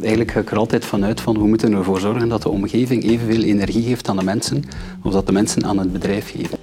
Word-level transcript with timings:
Eigenlijk 0.00 0.30
ga 0.30 0.40
ik 0.40 0.50
er 0.50 0.56
altijd 0.56 0.84
vanuit 0.84 1.20
van 1.20 1.38
we 1.38 1.46
moeten 1.46 1.72
ervoor 1.72 2.00
zorgen 2.00 2.28
dat 2.28 2.42
de 2.42 2.48
omgeving 2.48 3.04
evenveel 3.04 3.42
energie 3.42 3.82
geeft 3.82 4.08
aan 4.08 4.16
de 4.16 4.24
mensen 4.24 4.62
of 5.02 5.12
dat 5.12 5.26
de 5.26 5.32
mensen 5.32 5.64
aan 5.64 5.78
het 5.78 5.92
bedrijf 5.92 6.30
geven. 6.30 6.58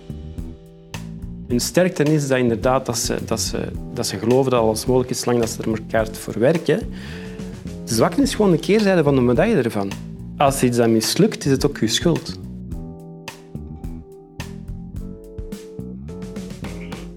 Hun 1.48 1.60
sterkte 1.60 2.04
is 2.04 2.28
dat 2.28 2.38
inderdaad 2.38 2.86
dat 2.86 2.98
ze, 2.98 3.18
dat 3.26 3.40
ze, 3.40 3.72
dat 3.94 4.08
ze 4.08 4.18
geloven 4.18 4.52
dat 4.52 4.62
alles 4.62 4.86
mogelijk 4.86 5.12
is, 5.12 5.20
zolang 5.20 5.40
dat 5.40 5.50
ze 5.50 5.62
er 5.62 5.68
elkaar 5.68 6.08
voor 6.12 6.40
werken. 6.40 6.80
De 7.86 7.94
zwakte 7.94 8.22
is 8.22 8.36
gewoon 8.36 8.52
de 8.52 8.60
keerzijde 8.60 9.04
van 9.04 9.16
de 9.16 9.22
medaille 9.22 9.62
ervan. 9.62 9.92
Als 10.38 10.64
iets 10.64 10.78
dan 10.78 10.92
mislukt, 10.92 11.46
is 11.46 11.52
het 11.52 11.66
ook 11.66 11.78
je 11.78 11.88
schuld. 11.88 12.40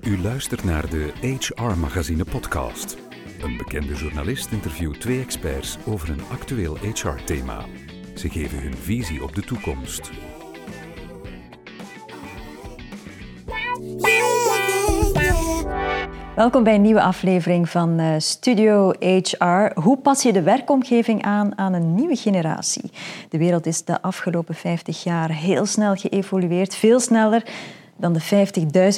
U 0.03 0.23
luistert 0.23 0.65
naar 0.65 0.91
de 0.91 1.11
HR 1.21 1.79
Magazine 1.81 2.25
podcast. 2.25 2.97
Een 3.43 3.57
bekende 3.57 3.95
journalist 3.95 4.53
interviewt 4.53 5.01
twee 5.01 5.21
experts 5.21 5.79
over 5.87 6.11
een 6.11 6.21
actueel 6.31 6.77
HR-thema. 6.77 7.65
Ze 8.15 8.29
geven 8.29 8.63
hun 8.63 8.75
visie 8.75 9.23
op 9.23 9.35
de 9.35 9.43
toekomst. 9.43 10.11
Welkom 16.37 16.65
bij 16.65 16.75
een 16.75 16.83
nieuwe 16.83 17.03
aflevering 17.03 17.69
van 17.69 17.99
eh, 17.99 18.15
Studio 18.19 18.91
HR. 18.99 19.81
Hoe 19.81 19.99
pas 20.03 20.23
je 20.23 20.33
de 20.33 20.43
werkomgeving 20.43 21.23
aan 21.23 21.59
aan 21.59 21.73
een 21.73 21.95
nieuwe 21.95 22.17
generatie? 22.17 22.91
De 23.29 23.39
wereld 23.39 23.67
is 23.67 23.85
de 23.85 24.03
afgelopen 24.03 24.55
50 24.55 25.03
jaar 25.03 25.31
heel 25.31 25.67
snel 25.67 25.95
geëvolueerd, 25.95 26.75
veel 26.75 27.01
sneller 27.01 27.43
dan 28.01 28.13
de 28.13 28.47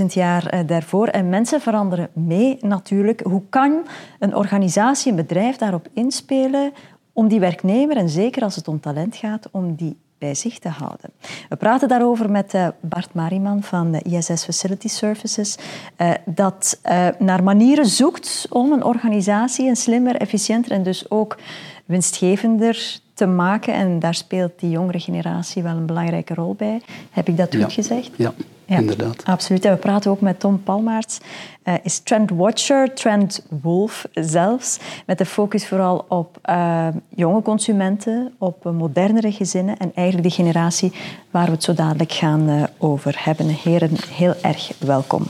50.000 0.01 0.07
jaar 0.07 0.47
eh, 0.47 0.61
daarvoor. 0.67 1.07
En 1.07 1.29
mensen 1.29 1.61
veranderen 1.61 2.09
mee 2.13 2.59
natuurlijk. 2.61 3.21
Hoe 3.21 3.43
kan 3.49 3.83
een 4.19 4.37
organisatie, 4.37 5.11
een 5.11 5.17
bedrijf 5.17 5.57
daarop 5.57 5.89
inspelen 5.93 6.73
om 7.13 7.29
die 7.29 7.41
werknemer, 7.41 7.97
en 7.97 8.09
zeker 8.09 8.43
als 8.43 8.57
het 8.57 8.69
om 8.69 8.81
talent 8.81 9.17
gaat, 9.17 9.49
om 9.51 9.75
die 9.75 9.97
bij 10.19 10.35
zich 10.35 10.59
te 10.59 10.69
houden. 10.69 11.11
We 11.49 11.57
praten 11.57 11.89
daarover 11.89 12.31
met 12.31 12.55
eh, 12.55 12.69
Bart 12.81 13.15
Mariman 13.15 13.63
van 13.63 13.95
ISS 13.95 14.45
Facility 14.45 14.89
Services, 14.89 15.57
eh, 15.97 16.11
dat 16.25 16.81
naar 17.19 17.43
manieren 17.43 17.87
zoekt 17.87 18.47
om 18.51 18.73
een 18.73 18.85
organisatie 18.85 19.69
een 19.69 19.77
slimmer, 19.77 20.17
efficiënter 20.17 20.73
en 20.73 20.83
dus 20.83 21.11
ook 21.11 21.39
winstgevender 21.85 23.01
te 23.15 23.27
maken. 23.27 23.75
En 23.75 23.99
daar 23.99 24.15
speelt 24.15 24.53
die 24.57 24.71
jongere 24.71 25.01
generatie 25.01 25.63
wel 25.63 25.77
een 25.77 25.87
belangrijke 25.87 26.35
rol 26.35 26.55
bij. 26.55 26.81
Heb 27.11 27.29
ik 27.29 27.37
dat 27.37 27.57
goed 27.57 27.73
gezegd? 27.73 28.11
Ja, 28.17 28.33
ja, 28.67 28.77
inderdaad. 28.77 29.25
Absoluut. 29.25 29.65
En 29.65 29.73
we 29.73 29.79
praten 29.79 30.11
ook 30.11 30.21
met 30.21 30.41
Tom 30.41 30.63
Palmaerts. 30.63 31.19
Uh, 31.65 31.75
is 31.83 31.99
trendwatcher, 31.99 32.95
trendwolf 32.95 34.07
zelfs. 34.13 34.79
Met 35.07 35.19
de 35.19 35.27
focus 35.27 35.67
vooral 35.67 36.05
op 36.09 36.39
uh, 36.45 36.89
jonge 37.09 37.43
consumenten, 37.43 38.35
op 38.39 38.65
modernere 38.65 39.33
gezinnen 39.33 39.77
en 39.77 39.93
eigenlijk 39.95 40.29
de 40.29 40.35
generatie 40.35 40.93
waar 41.31 41.47
we 41.47 41.53
het 41.53 41.63
zo 41.63 41.75
dadelijk 41.75 42.13
gaan 42.13 42.51
uh, 42.51 42.63
over 42.79 43.15
hebben. 43.19 43.47
Heren, 43.49 43.91
heel 44.11 44.35
erg 44.43 44.73
welkom. 44.79 45.27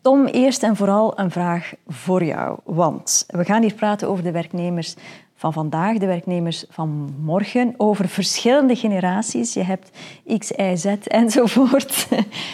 Tom, 0.00 0.26
eerst 0.26 0.62
en 0.62 0.76
vooral 0.76 1.18
een 1.18 1.30
vraag 1.30 1.72
voor 1.88 2.24
jou. 2.24 2.58
Want 2.64 3.24
we 3.26 3.44
gaan 3.44 3.62
hier 3.62 3.74
praten 3.74 4.08
over 4.08 4.24
de 4.24 4.30
werknemers 4.30 4.94
van 5.36 5.52
vandaag, 5.52 5.98
de 5.98 6.06
werknemers 6.06 6.64
van 6.70 7.14
morgen, 7.20 7.74
over 7.76 8.08
verschillende 8.08 8.76
generaties. 8.76 9.54
Je 9.54 9.62
hebt 9.62 9.90
X, 10.38 10.50
Y, 10.50 10.76
Z 10.76 10.84
enzovoort. 11.04 12.08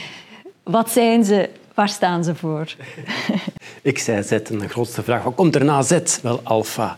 Wat 0.62 0.90
zijn 0.90 1.24
ze? 1.24 1.48
Waar 1.74 1.88
staan 1.88 2.24
ze 2.24 2.34
voor? 2.34 2.74
X, 3.92 4.08
Y, 4.08 4.22
Z. 4.22 4.30
En 4.32 4.58
de 4.58 4.68
grootste 4.68 5.02
vraag, 5.02 5.22
wat 5.22 5.34
komt 5.34 5.54
er 5.54 5.64
na 5.64 5.82
Z? 5.82 6.20
Wel, 6.22 6.40
alfa. 6.42 6.96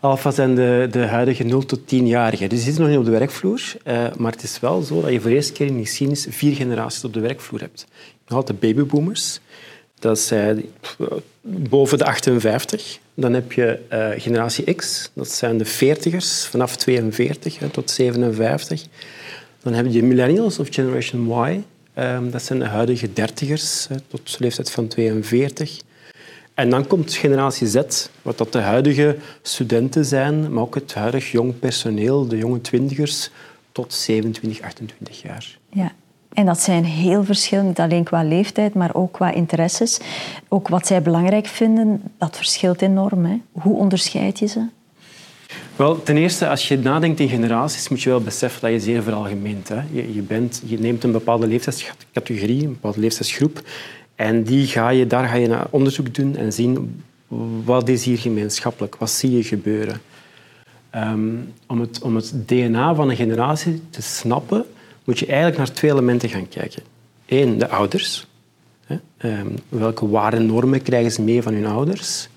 Alfa 0.00 0.30
zijn 0.30 0.54
de, 0.54 0.88
de 0.90 1.06
huidige 1.06 1.44
0 1.44 1.66
tot 1.66 1.80
10-jarigen. 1.80 2.48
Dus 2.48 2.48
die 2.48 2.58
zitten 2.58 2.80
nog 2.82 2.90
niet 2.90 2.98
op 2.98 3.04
de 3.04 3.10
werkvloer. 3.10 3.60
Uh, 3.84 4.04
maar 4.16 4.32
het 4.32 4.42
is 4.42 4.60
wel 4.60 4.82
zo 4.82 5.00
dat 5.00 5.10
je 5.10 5.20
voor 5.20 5.30
de 5.30 5.36
eerste 5.36 5.52
keer 5.52 5.66
in 5.66 5.76
je 5.76 5.84
geschiedenis 5.84 6.26
vier 6.30 6.54
generaties 6.54 7.04
op 7.04 7.12
de 7.12 7.20
werkvloer 7.20 7.60
hebt. 7.60 7.86
Je 8.26 8.34
had 8.34 8.46
de 8.46 8.54
babyboomers. 8.54 9.40
Dat 9.98 10.18
zijn 10.18 10.64
boven 11.40 11.98
de 11.98 12.04
58. 12.04 12.98
Dan 13.14 13.32
heb 13.32 13.52
je 13.52 13.78
uh, 13.92 14.08
generatie 14.22 14.74
X, 14.74 15.10
dat 15.12 15.28
zijn 15.28 15.58
de 15.58 15.66
40ers, 15.66 16.48
vanaf 16.50 16.76
42 16.76 17.58
hè, 17.58 17.68
tot 17.68 17.90
57. 17.90 18.84
Dan 19.62 19.72
heb 19.72 19.86
je 19.90 20.02
millennials 20.02 20.58
of 20.58 20.68
Generation 20.70 21.46
Y, 21.46 21.62
um, 21.98 22.30
dat 22.30 22.42
zijn 22.42 22.58
de 22.58 22.64
huidige 22.64 23.08
30ers 23.08 23.88
hè, 23.88 24.00
tot 24.08 24.36
leeftijd 24.38 24.70
van 24.70 24.88
42. 24.88 25.80
En 26.54 26.70
dan 26.70 26.86
komt 26.86 27.14
generatie 27.14 27.66
Z, 27.66 27.80
wat 28.22 28.38
dat 28.38 28.52
de 28.52 28.58
huidige 28.58 29.16
studenten 29.42 30.04
zijn, 30.04 30.52
maar 30.52 30.62
ook 30.62 30.74
het 30.74 30.94
huidig 30.94 31.30
jong 31.30 31.58
personeel, 31.58 32.28
de 32.28 32.36
jonge 32.36 32.60
twintigers, 32.60 33.30
tot 33.72 33.92
27, 33.94 34.60
28 34.62 35.22
jaar. 35.22 35.58
Ja, 35.72 35.92
en 36.32 36.46
dat 36.46 36.60
zijn 36.60 36.84
heel 36.84 37.24
verschillend, 37.24 37.66
niet 37.66 37.80
alleen 37.80 38.04
qua 38.04 38.22
leeftijd, 38.22 38.74
maar 38.74 38.94
ook 38.94 39.12
qua 39.12 39.32
interesses. 39.32 40.00
Ook 40.48 40.68
wat 40.68 40.86
zij 40.86 41.02
belangrijk 41.02 41.46
vinden, 41.46 42.02
dat 42.18 42.36
verschilt 42.36 42.82
enorm. 42.82 43.24
Hè? 43.24 43.40
Hoe 43.52 43.76
onderscheid 43.76 44.38
je 44.38 44.46
ze? 44.46 44.66
Wel, 45.76 46.02
ten 46.02 46.16
eerste, 46.16 46.48
als 46.48 46.68
je 46.68 46.78
nadenkt 46.78 47.20
in 47.20 47.28
generaties, 47.28 47.88
moet 47.88 48.02
je 48.02 48.08
wel 48.08 48.20
beseffen 48.20 48.60
dat 48.60 48.70
je 48.70 48.80
zeer 48.80 49.02
veralgemeent. 49.02 49.68
Hè. 49.68 49.80
Je, 49.92 50.14
je, 50.14 50.22
bent, 50.22 50.62
je 50.64 50.78
neemt 50.78 51.04
een 51.04 51.12
bepaalde 51.12 51.46
leeftijdscategorie, 51.46 52.62
een 52.62 52.72
bepaalde 52.72 53.00
leeftijdsgroep, 53.00 53.62
en 54.14 54.42
die 54.42 54.66
ga 54.66 54.88
je, 54.88 55.06
daar 55.06 55.28
ga 55.28 55.34
je 55.34 55.48
naar 55.48 55.66
onderzoek 55.70 56.14
doen 56.14 56.36
en 56.36 56.52
zien 56.52 57.02
wat 57.64 57.88
is 57.88 58.04
hier 58.04 58.18
gemeenschappelijk, 58.18 58.96
wat 58.96 59.10
zie 59.10 59.36
je 59.36 59.42
gebeuren. 59.42 60.00
Um, 60.94 61.52
om, 61.66 61.80
het, 61.80 62.02
om 62.02 62.16
het 62.16 62.32
DNA 62.46 62.94
van 62.94 63.10
een 63.10 63.16
generatie 63.16 63.82
te 63.90 64.02
snappen, 64.02 64.64
moet 65.04 65.18
je 65.18 65.26
eigenlijk 65.26 65.56
naar 65.56 65.72
twee 65.72 65.90
elementen 65.90 66.28
gaan 66.28 66.48
kijken. 66.48 66.82
Eén, 67.26 67.58
de 67.58 67.68
ouders. 67.68 68.26
Ehm, 69.16 69.46
welke 69.68 70.08
waarden 70.08 70.40
en 70.40 70.46
normen 70.46 70.82
krijgen 70.82 71.12
ze 71.12 71.22
mee 71.22 71.42
van 71.42 71.54
hun 71.54 71.66
ouders? 71.66 72.28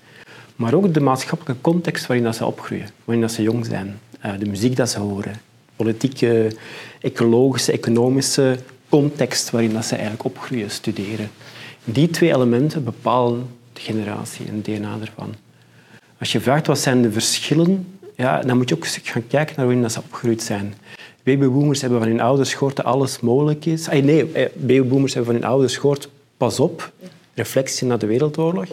Maar 0.56 0.74
ook 0.74 0.94
de 0.94 1.00
maatschappelijke 1.00 1.62
context 1.62 2.06
waarin 2.06 2.24
dat 2.24 2.36
ze 2.36 2.46
opgroeien, 2.46 2.88
waarin 3.04 3.24
dat 3.24 3.32
ze 3.32 3.42
jong 3.42 3.66
zijn. 3.66 3.98
Eh, 4.20 4.32
de 4.38 4.46
muziek 4.46 4.76
dat 4.76 4.90
ze 4.90 4.98
horen. 4.98 5.40
Politieke, 5.76 6.56
ecologische, 7.00 7.72
economische 7.72 8.58
context 8.88 9.50
waarin 9.50 9.72
dat 9.72 9.84
ze 9.84 9.94
eigenlijk 9.94 10.24
opgroeien, 10.24 10.70
studeren. 10.70 11.30
Die 11.84 12.10
twee 12.10 12.34
elementen 12.34 12.84
bepalen 12.84 13.46
de 13.72 13.80
generatie 13.80 14.46
en 14.46 14.54
het 14.54 14.64
DNA 14.64 14.98
ervan. 15.00 15.34
Als 16.18 16.32
je 16.32 16.40
vraagt 16.40 16.66
wat 16.66 16.78
zijn 16.78 17.02
de 17.02 17.12
verschillen, 17.12 17.98
ja, 18.16 18.40
dan 18.40 18.56
moet 18.56 18.68
je 18.68 18.74
ook 18.74 18.86
gaan 18.86 19.26
kijken 19.26 19.54
naar 19.56 19.64
waarin 19.64 19.82
dat 19.82 19.92
ze 19.92 19.98
opgegroeid 19.98 20.42
zijn. 20.42 20.74
Babyboomers 21.26 21.80
hebben 21.80 21.98
van 21.98 22.08
hun 22.08 22.20
ouders 22.20 22.54
gehoord 22.54 22.76
dat 22.76 22.84
alles 22.84 23.20
mogelijk 23.20 23.64
is. 23.64 23.88
Nee, 23.88 24.32
eh, 24.32 24.48
babyboomers 24.54 25.14
hebben 25.14 25.32
van 25.32 25.42
hun 25.42 25.50
ouders 25.50 25.76
gehoord, 25.76 26.08
pas 26.36 26.60
op, 26.60 26.92
reflectie 27.34 27.86
na 27.86 27.96
de 27.96 28.06
Wereldoorlog. 28.06 28.66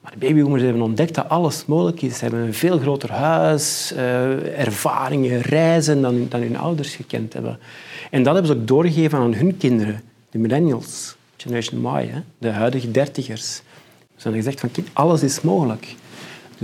Maar 0.00 0.14
babyboomers 0.18 0.62
hebben 0.62 0.82
ontdekt 0.82 1.14
dat 1.14 1.28
alles 1.28 1.66
mogelijk 1.66 2.02
is. 2.02 2.18
Ze 2.18 2.24
hebben 2.24 2.40
een 2.40 2.54
veel 2.54 2.78
groter 2.78 3.12
huis, 3.12 3.92
uh, 3.96 4.58
ervaringen, 4.58 5.40
reizen 5.40 6.02
dan, 6.02 6.26
dan 6.28 6.40
hun 6.40 6.56
ouders 6.56 6.94
gekend 6.94 7.32
hebben. 7.32 7.58
En 8.10 8.22
dat 8.22 8.34
hebben 8.34 8.52
ze 8.52 8.60
ook 8.60 8.66
doorgegeven 8.66 9.18
aan 9.18 9.34
hun 9.34 9.56
kinderen, 9.56 10.02
de 10.30 10.38
millennials, 10.38 11.16
Generation 11.36 11.98
Y, 12.00 12.10
de 12.38 12.50
huidige 12.50 12.90
dertigers. 12.90 13.54
Ze 14.16 14.22
hebben 14.22 14.42
gezegd 14.42 14.60
van, 14.60 14.70
alles 14.92 15.22
is 15.22 15.40
mogelijk. 15.40 15.94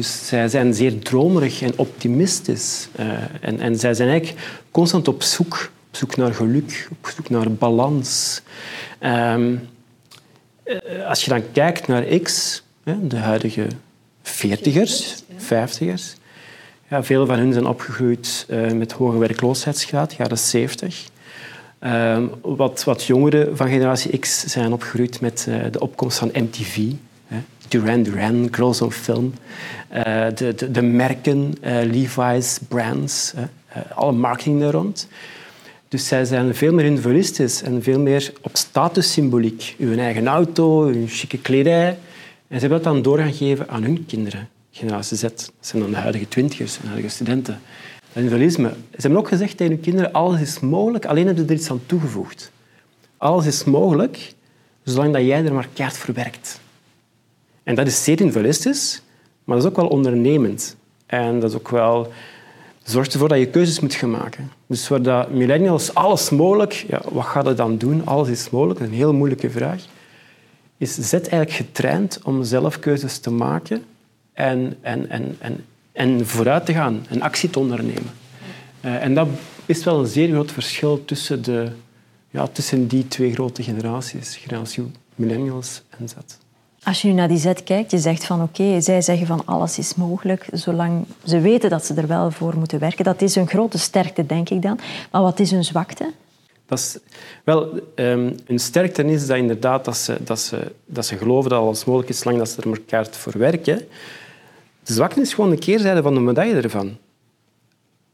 Dus 0.01 0.27
zij 0.27 0.49
zijn 0.49 0.75
zeer 0.75 0.99
dromerig 0.99 1.63
en 1.63 1.73
optimistisch. 1.77 2.89
Uh, 3.01 3.07
en, 3.41 3.61
en 3.61 3.79
zij 3.79 3.95
zijn 3.95 4.09
eigenlijk 4.09 4.41
constant 4.71 5.09
op 5.09 5.23
zoek. 5.23 5.71
Op 5.89 5.97
zoek 5.97 6.17
naar 6.17 6.35
geluk, 6.35 6.89
op 6.91 7.13
zoek 7.17 7.31
naar 7.31 7.53
balans. 7.53 8.41
Um, 9.01 9.61
als 11.07 11.25
je 11.25 11.31
dan 11.31 11.43
kijkt 11.53 11.87
naar 11.87 12.03
X, 12.03 12.63
de 13.03 13.17
huidige 13.17 13.67
veertigers, 14.23 15.23
vijftigers, 15.37 16.15
ja, 16.89 17.05
veel 17.05 17.27
van 17.27 17.39
hen 17.39 17.53
zijn 17.53 17.67
opgegroeid 17.67 18.47
uh, 18.51 18.71
met 18.73 18.93
hoge 18.93 19.19
werkloosheidsgraad, 19.19 20.15
jaren 20.15 20.39
70. 20.39 21.09
Uh, 21.81 22.23
wat, 22.43 22.85
wat 22.85 23.05
jongeren 23.05 23.57
van 23.57 23.69
generatie 23.69 24.19
X 24.19 24.45
zijn 24.45 24.73
opgegroeid 24.73 25.21
met 25.21 25.49
de 25.71 25.81
opkomst 25.81 26.19
van 26.19 26.31
MTV, 26.33 26.93
Duran 27.71 28.03
Duran, 28.03 28.49
Girls 28.51 28.83
Film, 28.89 29.35
uh, 29.93 30.05
de, 30.35 30.55
de, 30.55 30.71
de, 30.71 30.83
merken, 30.83 31.55
uh, 31.65 31.71
Levi's, 31.83 32.59
brands, 32.69 33.33
uh, 33.37 33.83
alle 33.95 34.13
marketing 34.13 34.63
er 34.63 34.71
rond. 34.71 35.09
Dus 35.89 36.07
zij 36.07 36.25
zijn 36.25 36.55
veel 36.55 36.73
meer 36.73 36.85
individualistisch 36.85 37.63
en 37.63 37.83
veel 37.83 38.01
meer 38.01 38.33
op 38.41 38.57
statussymboliek. 38.57 39.75
Uw 39.79 39.99
eigen 39.99 40.27
auto, 40.27 40.83
uw 40.83 41.07
chique 41.07 41.39
kledij. 41.39 41.89
En 42.49 42.61
ze 42.61 42.67
hebben 42.67 42.83
dat 42.83 42.93
dan 42.93 43.03
doorgegeven 43.03 43.69
aan 43.69 43.83
hun 43.83 44.07
kinderen. 44.07 44.49
Generatie 44.71 45.17
Z, 45.17 45.21
dat 45.21 45.53
zijn 45.61 45.83
dan 45.83 45.91
de 45.91 45.97
huidige 45.97 46.29
twintigers 46.29 46.79
en 46.83 46.87
huidige 46.89 47.15
studenten. 47.15 47.61
Dat 48.01 48.23
individualisme. 48.23 48.69
Ze 48.69 49.01
hebben 49.01 49.19
ook 49.19 49.29
gezegd 49.29 49.57
tegen 49.57 49.73
hun 49.73 49.83
kinderen, 49.83 50.13
alles 50.13 50.41
is 50.41 50.61
mogelijk, 50.61 51.05
alleen 51.05 51.27
hebben 51.27 51.45
ze 51.45 51.51
er 51.51 51.59
iets 51.59 51.71
aan 51.71 51.81
toegevoegd. 51.87 52.51
Alles 53.17 53.47
is 53.47 53.65
mogelijk, 53.65 54.35
zolang 54.85 55.13
dat 55.13 55.23
jij 55.23 55.45
er 55.45 55.55
maar 55.55 55.69
keihard 55.73 55.99
voor 55.99 56.15
werkt. 56.15 56.61
En 57.71 57.77
dat 57.77 57.87
is 57.87 58.05
zeer 58.05 58.21
individualistisch, 58.21 59.03
maar 59.45 59.57
dat 59.57 59.65
is 59.65 59.71
ook 59.71 59.77
wel 59.77 59.89
ondernemend. 59.89 60.77
En 61.07 61.41
dat 61.41 61.51
is 61.51 61.57
ook 61.57 61.69
wel 61.69 62.13
zorgt 62.83 63.13
ervoor 63.13 63.29
dat 63.29 63.39
je 63.39 63.47
keuzes 63.47 63.81
moet 63.81 63.95
gaan 63.95 64.11
maken. 64.11 64.51
Dus 64.67 64.89
waar 64.89 65.03
dat 65.03 65.31
millennials 65.31 65.95
alles 65.95 66.31
mogelijk, 66.31 66.73
ja, 66.73 67.03
wat 67.13 67.25
gaat 67.25 67.47
het 67.47 67.57
dan 67.57 67.79
doen? 67.79 68.07
Alles 68.07 68.29
is 68.29 68.51
mogelijk, 68.51 68.79
dat 68.79 68.89
is 68.89 68.95
een 68.95 69.01
heel 69.01 69.15
moeilijke 69.15 69.51
vraag. 69.51 69.85
Is 70.77 70.95
zet 70.95 71.29
eigenlijk 71.29 71.53
getraind 71.53 72.21
om 72.23 72.45
zelf 72.45 72.79
keuzes 72.79 73.19
te 73.19 73.31
maken 73.31 73.85
en, 74.33 74.77
en, 74.81 75.11
en, 75.11 75.37
en, 75.39 75.65
en 75.93 76.27
vooruit 76.27 76.67
te 76.67 76.73
gaan 76.73 77.07
en 77.09 77.21
actie 77.21 77.51
te 77.51 77.59
ondernemen. 77.59 78.13
Uh, 78.85 79.05
en 79.05 79.15
dat 79.15 79.29
is 79.67 79.85
wel 79.85 79.99
een 79.99 80.07
zeer 80.07 80.29
groot 80.29 80.53
verschil 80.53 81.05
tussen, 81.05 81.43
de, 81.43 81.69
ja, 82.31 82.47
tussen 82.47 82.87
die 82.87 83.09
twee 83.09 83.33
grote 83.33 83.63
generaties, 83.63 84.37
generatie 84.37 84.91
millennials 85.15 85.83
en 85.99 86.09
Z. 86.09 86.15
Als 86.83 87.03
je 87.03 87.09
nu 87.09 87.15
naar 87.15 87.29
die 87.29 87.39
Z 87.39 87.53
kijkt, 87.65 87.91
je 87.91 87.99
zegt 87.99 88.25
van 88.25 88.43
oké, 88.43 88.81
zij 88.81 89.03
zeggen 89.03 89.27
van 89.27 89.43
alles 89.45 89.79
is 89.79 89.95
mogelijk, 89.95 90.49
zolang 90.53 91.05
ze 91.25 91.41
weten 91.41 91.71
dat 91.71 91.87
ze 91.87 91.95
er 91.95 92.07
wel 92.07 92.31
voor 92.31 92.57
moeten 92.57 92.79
werken. 92.79 93.05
Dat 93.05 93.23
is 93.23 93.37
een 93.37 93.49
grote 93.49 93.79
sterkte, 93.79 94.27
denk 94.27 94.51
ik 94.51 94.63
dan. 94.63 94.79
Maar 95.11 95.23
wat 95.23 95.41
is 95.41 95.51
hun 95.51 95.65
zwakte? 95.65 96.13
Dat 96.67 96.79
is, 96.79 96.99
wel, 97.45 97.81
um, 97.95 98.35
hun 98.47 98.59
sterkte 98.59 99.05
is 99.05 99.27
dat 99.27 99.37
inderdaad 99.37 99.85
dat 99.85 99.97
ze, 99.97 100.17
dat, 100.25 100.41
ze, 100.41 100.73
dat 100.87 101.07
ze 101.07 101.17
geloven 101.17 101.51
dat 101.51 101.61
alles 101.61 101.85
mogelijk 101.85 102.11
is, 102.11 102.19
zolang 102.19 102.39
dat 102.39 102.49
ze 102.49 102.61
er 102.61 102.67
elkaar 102.67 103.07
voor 103.11 103.39
werken. 103.39 103.79
De 104.83 104.93
zwakte 104.93 105.21
is 105.21 105.35
gewoon 105.35 105.51
een 105.51 105.59
keerzijde 105.59 106.03
van 106.03 106.15
de 106.15 106.21
medaille 106.21 106.61
ervan. 106.61 106.97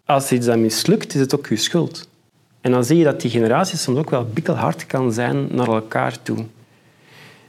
Als 0.05 0.33
iets 0.33 0.47
dan 0.47 0.61
mislukt, 0.61 1.15
is 1.15 1.21
het 1.21 1.35
ook 1.35 1.47
je 1.47 1.57
schuld. 1.57 2.09
En 2.61 2.71
dan 2.71 2.85
zie 2.85 2.97
je 2.97 3.05
dat 3.05 3.21
die 3.21 3.31
generatie 3.31 3.79
soms 3.79 3.99
ook 3.99 4.11
wel 4.11 4.25
bikkelhard 4.25 4.87
kan 4.87 5.13
zijn 5.13 5.49
naar 5.51 5.69
elkaar 5.69 6.23
toe. 6.23 6.45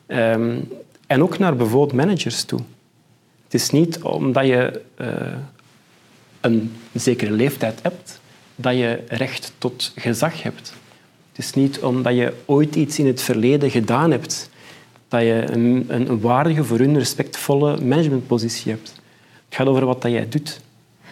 Um, 0.07 0.67
en 1.07 1.24
ook 1.24 1.38
naar 1.38 1.56
bijvoorbeeld 1.56 1.94
managers 1.94 2.44
toe. 2.44 2.59
Het 3.44 3.54
is 3.54 3.69
niet 3.69 4.01
omdat 4.01 4.45
je 4.45 4.81
uh, 5.01 5.07
een 6.42 6.75
zekere 6.94 7.31
leeftijd 7.31 7.80
hebt 7.81 8.19
dat 8.56 8.74
je 8.74 9.04
recht 9.07 9.54
tot 9.57 9.92
gezag 9.95 10.44
hebt. 10.44 10.74
Het 11.30 11.45
is 11.45 11.54
niet 11.54 11.80
omdat 11.80 12.15
je 12.15 12.33
ooit 12.45 12.75
iets 12.75 13.00
in 13.00 13.07
het 13.07 13.21
verleden 13.21 13.71
gedaan 13.71 14.12
hebt 14.12 14.50
dat 15.07 15.21
je 15.21 15.45
een, 15.51 15.86
een 15.88 16.19
waardige, 16.19 16.63
voor 16.63 16.80
hun 16.80 16.98
respectvolle 16.98 17.81
managementpositie 17.81 18.71
hebt. 18.71 18.94
Het 19.45 19.56
gaat 19.56 19.68
over 19.68 19.86
wat 19.86 20.01
dat 20.01 20.12
jij 20.12 20.30
doet. 20.30 20.62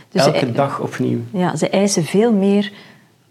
Dus 0.10 0.26
Elke 0.26 0.52
dag 0.52 0.80
opnieuw. 0.80 1.20
Ja, 1.34 1.56
ze 1.56 1.70
eisen 1.70 2.04
veel 2.04 2.34
meer 2.34 2.72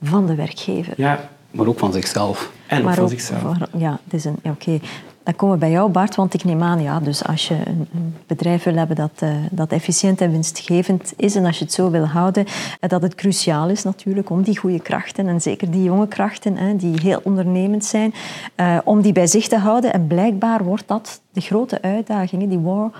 van 0.02 0.26
de 0.26 0.34
werkgever. 0.34 0.94
Ja. 0.96 1.31
Maar 1.50 1.67
ook 1.67 1.78
van 1.78 1.93
zichzelf. 1.93 2.52
En 2.67 2.84
maar 2.84 2.94
van 2.94 3.08
zichzelf. 3.08 3.56
ja, 3.78 4.00
het 4.05 4.14
is 4.14 4.25
een, 4.25 4.37
oké. 4.43 4.81
Dan 5.24 5.36
komen 5.36 5.54
we 5.54 5.60
bij 5.60 5.70
jou, 5.70 5.90
Bart, 5.90 6.14
want 6.14 6.34
ik 6.34 6.44
neem 6.44 6.62
aan, 6.62 6.82
ja, 6.82 7.00
dus 7.00 7.24
als 7.24 7.48
je 7.48 7.54
een, 7.54 7.88
een 7.94 8.14
bedrijf 8.26 8.62
wil 8.62 8.74
hebben 8.74 8.96
dat, 8.96 9.20
uh, 9.22 9.30
dat 9.50 9.72
efficiënt 9.72 10.20
en 10.20 10.30
winstgevend 10.30 11.12
is 11.16 11.34
en 11.34 11.44
als 11.44 11.58
je 11.58 11.64
het 11.64 11.72
zo 11.72 11.90
wil 11.90 12.06
houden, 12.06 12.44
uh, 12.46 12.90
dat 12.90 13.02
het 13.02 13.14
cruciaal 13.14 13.68
is 13.68 13.82
natuurlijk 13.82 14.30
om 14.30 14.42
die 14.42 14.58
goede 14.58 14.80
krachten, 14.80 15.28
en 15.28 15.40
zeker 15.40 15.70
die 15.70 15.82
jonge 15.82 16.08
krachten, 16.08 16.56
hè, 16.56 16.76
die 16.76 17.00
heel 17.02 17.20
ondernemend 17.22 17.84
zijn, 17.84 18.14
uh, 18.56 18.78
om 18.84 19.00
die 19.00 19.12
bij 19.12 19.26
zich 19.26 19.48
te 19.48 19.58
houden. 19.58 19.92
En 19.92 20.06
blijkbaar 20.06 20.64
wordt 20.64 20.88
dat 20.88 21.20
de 21.32 21.40
grote 21.40 21.82
uitdaging, 21.82 22.48
die 22.48 22.58
war 22.58 22.90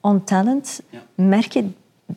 on 0.00 0.24
talent. 0.24 0.80
Ja. 0.90 0.98
Merk 1.14 1.52
je 1.52 1.70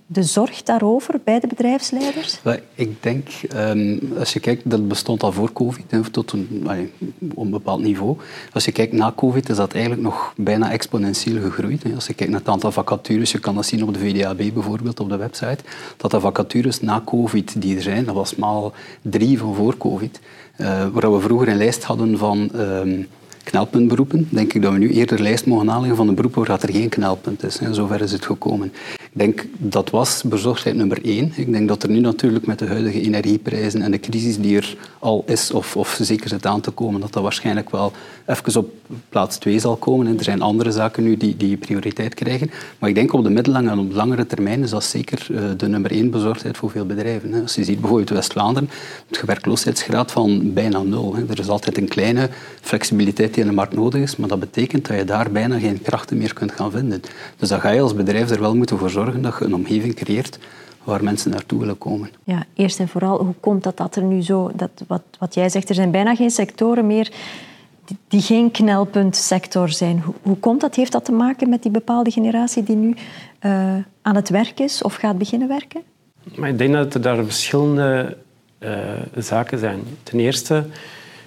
de 0.05 0.23
zorg 0.23 0.63
daarover 0.63 1.19
bij 1.23 1.39
de 1.39 1.47
bedrijfsleiders? 1.47 2.39
Ik 2.75 3.03
denk, 3.03 3.29
um, 3.55 3.99
als 4.17 4.33
je 4.33 4.39
kijkt, 4.39 4.69
dat 4.69 4.87
bestond 4.87 5.23
al 5.23 5.31
voor 5.31 5.53
COVID, 5.53 5.85
tot 6.11 6.31
een, 6.31 6.67
op 7.33 7.43
een 7.43 7.49
bepaald 7.49 7.81
niveau. 7.81 8.17
Als 8.53 8.65
je 8.65 8.71
kijkt 8.71 8.93
na 8.93 9.13
COVID, 9.15 9.49
is 9.49 9.55
dat 9.55 9.73
eigenlijk 9.73 10.03
nog 10.03 10.33
bijna 10.37 10.71
exponentieel 10.71 11.41
gegroeid. 11.41 11.83
Als 11.95 12.07
je 12.07 12.13
kijkt 12.13 12.31
naar 12.31 12.41
het 12.41 12.49
aantal 12.49 12.71
vacatures, 12.71 13.31
je 13.31 13.39
kan 13.39 13.55
dat 13.55 13.65
zien 13.65 13.83
op 13.83 13.93
de 13.93 13.99
VDAB 13.99 14.37
bijvoorbeeld, 14.37 14.99
op 14.99 15.09
de 15.09 15.17
website, 15.17 15.63
dat 15.97 16.11
de 16.11 16.19
vacatures 16.19 16.81
na 16.81 17.01
COVID 17.05 17.61
die 17.61 17.75
er 17.75 17.81
zijn, 17.81 18.05
dat 18.05 18.15
was 18.15 18.35
maar 18.35 18.71
drie 19.01 19.39
van 19.39 19.55
voor 19.55 19.77
COVID. 19.77 20.19
Uh, 20.57 20.87
waar 20.87 21.13
we 21.13 21.19
vroeger 21.19 21.47
een 21.47 21.57
lijst 21.57 21.83
hadden 21.83 22.17
van... 22.17 22.49
Um, 22.55 23.07
knelpuntberoepen, 23.43 24.27
denk 24.29 24.53
ik 24.53 24.61
dat 24.61 24.71
we 24.71 24.77
nu 24.77 24.89
eerder 24.89 25.21
lijst 25.21 25.45
mogen 25.45 25.71
aanleggen 25.71 25.95
van 25.95 26.07
de 26.07 26.13
beroepen 26.13 26.45
waar 26.45 26.61
er 26.61 26.71
geen 26.71 26.89
knelpunt 26.89 27.43
is. 27.43 27.59
Zover 27.71 28.01
is 28.01 28.11
het 28.11 28.25
gekomen. 28.25 28.73
Denk 29.15 29.45
dat 29.57 29.89
was 29.89 30.23
bezorgdheid 30.23 30.75
nummer 30.75 31.05
één. 31.05 31.31
Ik 31.35 31.51
denk 31.51 31.67
dat 31.67 31.83
er 31.83 31.89
nu 31.89 31.99
natuurlijk 31.99 32.45
met 32.45 32.59
de 32.59 32.65
huidige 32.67 33.01
energieprijzen 33.01 33.81
en 33.81 33.91
de 33.91 33.99
crisis 33.99 34.37
die 34.37 34.57
er 34.57 34.77
al 34.99 35.23
is, 35.27 35.51
of, 35.51 35.75
of 35.75 35.97
zeker 36.01 36.29
zit 36.29 36.45
aan 36.45 36.61
te 36.61 36.71
komen, 36.71 37.01
dat 37.01 37.13
dat 37.13 37.23
waarschijnlijk 37.23 37.69
wel 37.69 37.91
even 38.25 38.59
op 38.59 38.71
plaats 39.09 39.37
twee 39.37 39.59
zal 39.59 39.75
komen. 39.75 40.07
En 40.07 40.17
er 40.17 40.23
zijn 40.23 40.41
andere 40.41 40.71
zaken 40.71 41.03
nu 41.03 41.17
die, 41.17 41.37
die 41.37 41.57
prioriteit 41.57 42.13
krijgen. 42.13 42.51
Maar 42.79 42.89
ik 42.89 42.95
denk 42.95 43.13
op 43.13 43.23
de 43.23 43.29
middellange 43.29 43.69
en 43.69 43.79
op 43.79 43.89
de 43.89 43.95
langere 43.95 44.25
termijn 44.25 44.63
is 44.63 44.69
dat 44.69 44.83
zeker 44.83 45.27
uh, 45.31 45.41
de 45.57 45.67
nummer 45.67 45.91
één 45.91 46.11
bezorgdheid 46.11 46.57
voor 46.57 46.69
veel 46.69 46.85
bedrijven. 46.85 47.41
Als 47.41 47.55
je 47.55 47.63
ziet 47.63 47.79
bijvoorbeeld 47.79 48.09
West-Vlaanderen, 48.09 48.69
een 49.11 49.25
werkloosheidsgraad 49.25 50.11
van 50.11 50.53
bijna 50.53 50.81
nul. 50.81 51.15
Er 51.29 51.39
is 51.39 51.47
altijd 51.47 51.77
een 51.77 51.87
kleine 51.87 52.29
flexibiliteit 52.61 53.33
die 53.33 53.43
in 53.43 53.49
de 53.49 53.55
markt 53.55 53.73
nodig 53.73 54.01
is, 54.01 54.15
maar 54.15 54.29
dat 54.29 54.39
betekent 54.39 54.87
dat 54.87 54.97
je 54.97 55.05
daar 55.05 55.31
bijna 55.31 55.59
geen 55.59 55.81
krachten 55.81 56.17
meer 56.17 56.33
kunt 56.33 56.51
gaan 56.51 56.71
vinden. 56.71 57.01
Dus 57.37 57.49
dan 57.49 57.61
ga 57.61 57.69
je 57.69 57.81
als 57.81 57.95
bedrijf 57.95 58.29
er 58.29 58.39
wel 58.39 58.55
moeten 58.55 58.77
voor 58.77 58.89
zorgen 58.89 59.01
dat 59.05 59.35
je 59.39 59.45
een 59.45 59.55
omgeving 59.55 59.95
creëert 59.95 60.39
waar 60.83 61.03
mensen 61.03 61.31
naartoe 61.31 61.59
willen 61.59 61.77
komen. 61.77 62.09
Ja, 62.23 62.45
eerst 62.53 62.79
en 62.79 62.87
vooral, 62.87 63.23
hoe 63.23 63.35
komt 63.39 63.63
dat 63.63 63.77
dat 63.77 63.95
er 63.95 64.03
nu 64.03 64.21
zo... 64.21 64.51
Dat, 64.55 64.83
wat, 64.87 65.01
wat 65.19 65.33
jij 65.33 65.49
zegt, 65.49 65.69
er 65.69 65.75
zijn 65.75 65.91
bijna 65.91 66.15
geen 66.15 66.29
sectoren 66.29 66.87
meer 66.87 67.11
die, 67.85 67.97
die 68.07 68.21
geen 68.21 68.51
knelpuntsector 68.51 69.69
zijn. 69.69 70.01
Hoe, 70.01 70.13
hoe, 70.21 70.37
komt 70.37 70.61
dat? 70.61 70.75
Heeft 70.75 70.91
dat 70.91 71.05
te 71.05 71.11
maken 71.11 71.49
met 71.49 71.61
die 71.61 71.71
bepaalde 71.71 72.11
generatie 72.11 72.63
die 72.63 72.75
nu 72.75 72.95
uh, 73.41 73.75
aan 74.01 74.15
het 74.15 74.29
werk 74.29 74.59
is 74.59 74.81
of 74.81 74.95
gaat 74.95 75.17
beginnen 75.17 75.47
werken? 75.47 75.81
Maar 76.35 76.49
ik 76.49 76.57
denk 76.57 76.73
dat 76.73 76.93
er 76.93 77.01
daar 77.01 77.23
verschillende 77.23 78.17
uh, 78.59 78.69
zaken 79.17 79.59
zijn. 79.59 79.79
Ten 80.03 80.19
eerste, 80.19 80.65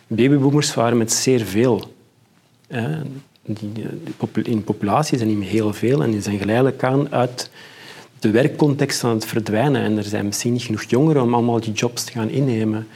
babyboomers 0.07 0.75
waren 0.75 0.99
met 0.99 1.13
zeer 1.13 1.45
veel. 1.45 1.95
Uh, 2.69 3.01
die, 3.47 3.85
in 4.43 4.65
populatie 4.65 5.19
zijn 5.19 5.39
niet 5.39 5.49
heel 5.49 5.73
veel 5.73 6.03
en 6.03 6.11
die 6.11 6.23
zijn 6.23 6.39
geleidelijk 6.39 6.85
aan 6.85 7.13
uit 7.13 7.51
de 8.19 8.31
werkcontext 8.31 9.05
aan 9.05 9.15
het 9.15 9.25
verdwijnen. 9.25 9.83
En 9.83 9.97
er 9.97 10.05
zijn 10.05 10.27
misschien 10.27 10.53
niet 10.53 10.63
genoeg 10.63 10.83
jongeren 10.83 11.23
om 11.23 11.35
allemaal 11.35 11.61
die 11.61 11.73
jobs 11.73 12.05
te 12.05 12.13
gaan 12.13 12.29
innemen. 12.29 12.87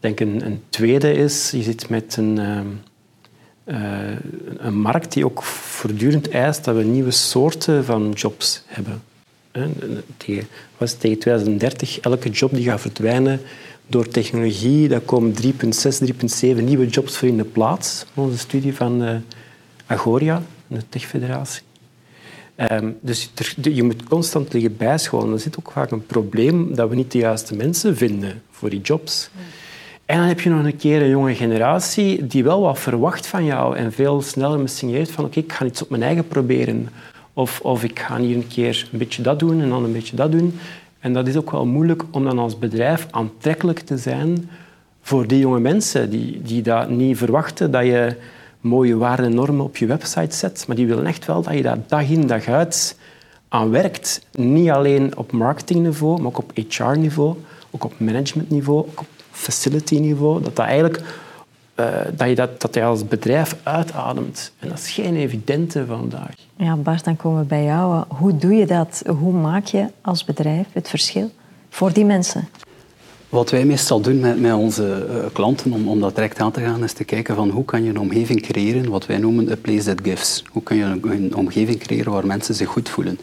Ik 0.00 0.16
denk 0.16 0.20
een, 0.20 0.46
een 0.46 0.62
tweede 0.68 1.12
is, 1.12 1.50
je 1.50 1.62
zit 1.62 1.88
met 1.88 2.16
een, 2.16 2.38
uh, 3.64 4.10
een 4.58 4.80
markt 4.80 5.12
die 5.12 5.24
ook 5.24 5.42
voortdurend 5.42 6.28
eist 6.28 6.64
dat 6.64 6.76
we 6.76 6.82
nieuwe 6.82 7.10
soorten 7.10 7.84
van 7.84 8.10
jobs 8.10 8.62
hebben. 8.66 9.02
Tegen, 10.16 10.48
was 10.76 10.92
tegen 10.94 11.18
2030 11.18 12.00
elke 12.00 12.28
job 12.28 12.54
die 12.54 12.64
gaat 12.64 12.80
verdwijnen 12.80 13.40
door 13.90 14.08
technologie, 14.08 14.88
daar 14.88 15.00
komen 15.00 15.34
3,6, 15.42 15.48
3,7 16.50 16.62
nieuwe 16.62 16.86
jobs 16.86 17.16
voor 17.16 17.28
in 17.28 17.36
de 17.36 17.44
plaats. 17.44 18.04
Onze 18.14 18.38
studie 18.38 18.74
van 18.74 19.02
uh, 19.02 19.14
Agoria, 19.90 20.42
de 20.66 20.88
Techfederatie. 20.88 21.62
Um, 22.72 22.96
dus 23.00 23.30
je 23.62 23.82
moet 23.82 24.04
constant 24.04 24.52
liggen 24.52 24.76
bijscholen. 24.76 25.32
Er 25.32 25.40
zit 25.40 25.58
ook 25.58 25.70
vaak 25.70 25.90
een 25.90 26.06
probleem 26.06 26.74
dat 26.74 26.88
we 26.88 26.94
niet 26.94 27.12
de 27.12 27.18
juiste 27.18 27.56
mensen 27.56 27.96
vinden 27.96 28.42
voor 28.50 28.70
die 28.70 28.80
jobs. 28.80 29.30
En 30.04 30.18
dan 30.18 30.26
heb 30.26 30.40
je 30.40 30.50
nog 30.50 30.64
een 30.64 30.76
keer 30.76 31.02
een 31.02 31.08
jonge 31.08 31.34
generatie 31.34 32.26
die 32.26 32.44
wel 32.44 32.60
wat 32.60 32.78
verwacht 32.78 33.26
van 33.26 33.44
jou 33.44 33.76
en 33.76 33.92
veel 33.92 34.22
sneller 34.22 34.60
misschien 34.60 34.90
heeft 34.90 35.10
van 35.10 35.24
oké, 35.24 35.38
ik 35.38 35.52
ga 35.52 35.64
iets 35.64 35.82
op 35.82 35.90
mijn 35.90 36.02
eigen 36.02 36.28
proberen. 36.28 36.88
Of, 37.32 37.60
of 37.60 37.84
ik 37.84 37.98
ga 37.98 38.18
hier 38.18 38.36
een 38.36 38.48
keer 38.48 38.88
een 38.92 38.98
beetje 38.98 39.22
dat 39.22 39.38
doen 39.38 39.60
en 39.60 39.68
dan 39.68 39.84
een 39.84 39.92
beetje 39.92 40.16
dat 40.16 40.32
doen. 40.32 40.58
En 41.00 41.12
dat 41.12 41.26
is 41.26 41.36
ook 41.36 41.50
wel 41.50 41.66
moeilijk 41.66 42.02
om 42.10 42.24
dan 42.24 42.38
als 42.38 42.58
bedrijf 42.58 43.06
aantrekkelijk 43.10 43.78
te 43.78 43.98
zijn 43.98 44.50
voor 45.02 45.26
die 45.26 45.38
jonge 45.38 45.60
mensen 45.60 46.10
die, 46.10 46.42
die 46.42 46.62
dat 46.62 46.90
niet 46.90 47.16
verwachten 47.16 47.70
dat 47.70 47.84
je 47.84 48.16
mooie 48.60 48.96
waarden 48.96 49.26
en 49.26 49.34
normen 49.34 49.64
op 49.64 49.76
je 49.76 49.86
website 49.86 50.36
zet, 50.36 50.64
maar 50.66 50.76
die 50.76 50.86
willen 50.86 51.06
echt 51.06 51.26
wel 51.26 51.42
dat 51.42 51.54
je 51.54 51.62
daar 51.62 51.78
dag 51.86 52.08
in 52.08 52.26
dag 52.26 52.48
uit 52.48 52.96
aan 53.48 53.70
werkt. 53.70 54.26
Niet 54.32 54.70
alleen 54.70 55.16
op 55.16 55.32
marketingniveau, 55.32 56.16
maar 56.16 56.26
ook 56.26 56.38
op 56.38 56.52
HR-niveau, 56.54 57.36
ook 57.70 57.84
op 57.84 57.92
managementniveau, 57.96 58.78
ook 58.78 59.00
op 59.00 59.06
facility-niveau. 59.30 60.42
Dat, 60.42 60.56
dat, 60.56 60.66
eigenlijk, 60.66 61.02
uh, 61.76 61.86
dat, 62.16 62.28
je 62.28 62.34
dat, 62.34 62.60
dat 62.60 62.74
je 62.74 62.82
als 62.84 63.08
bedrijf 63.08 63.56
uitademt. 63.62 64.52
En 64.58 64.68
dat 64.68 64.78
is 64.78 64.90
geen 64.90 65.16
evidente 65.16 65.86
vandaag. 65.86 66.34
Ja, 66.56 66.76
Bart, 66.76 67.04
dan 67.04 67.16
komen 67.16 67.40
we 67.40 67.46
bij 67.46 67.64
jou. 67.64 68.04
Hoe 68.08 68.36
doe 68.36 68.54
je 68.54 68.66
dat? 68.66 69.02
Hoe 69.06 69.32
maak 69.32 69.64
je 69.64 69.86
als 70.00 70.24
bedrijf 70.24 70.66
het 70.72 70.88
verschil 70.88 71.30
voor 71.68 71.92
die 71.92 72.04
mensen? 72.04 72.48
Wat 73.30 73.50
wij 73.50 73.64
meestal 73.64 74.00
doen 74.00 74.20
met, 74.20 74.40
met 74.40 74.52
onze 74.52 75.06
uh, 75.10 75.16
klanten 75.32 75.72
om, 75.72 75.88
om 75.88 76.00
dat 76.00 76.14
direct 76.14 76.40
aan 76.40 76.52
te 76.52 76.60
gaan, 76.60 76.84
is 76.84 76.92
te 76.92 77.04
kijken 77.04 77.34
van 77.34 77.50
hoe 77.50 77.64
kan 77.64 77.82
je 77.82 77.90
een 77.90 77.98
omgeving 77.98 78.42
creëren 78.42 78.90
wat 78.90 79.06
wij 79.06 79.18
noemen 79.18 79.50
a 79.50 79.56
place 79.60 79.82
that 79.82 79.98
gives. 80.02 80.44
Hoe 80.50 80.62
kun 80.62 80.76
je 80.76 80.82
een, 80.82 81.34
omgeving 81.34 81.78
creëren 81.78 82.12
waar 82.12 82.26
mensen 82.26 82.54
zich 82.54 82.68
goed 82.68 82.88
voelen. 82.88 83.18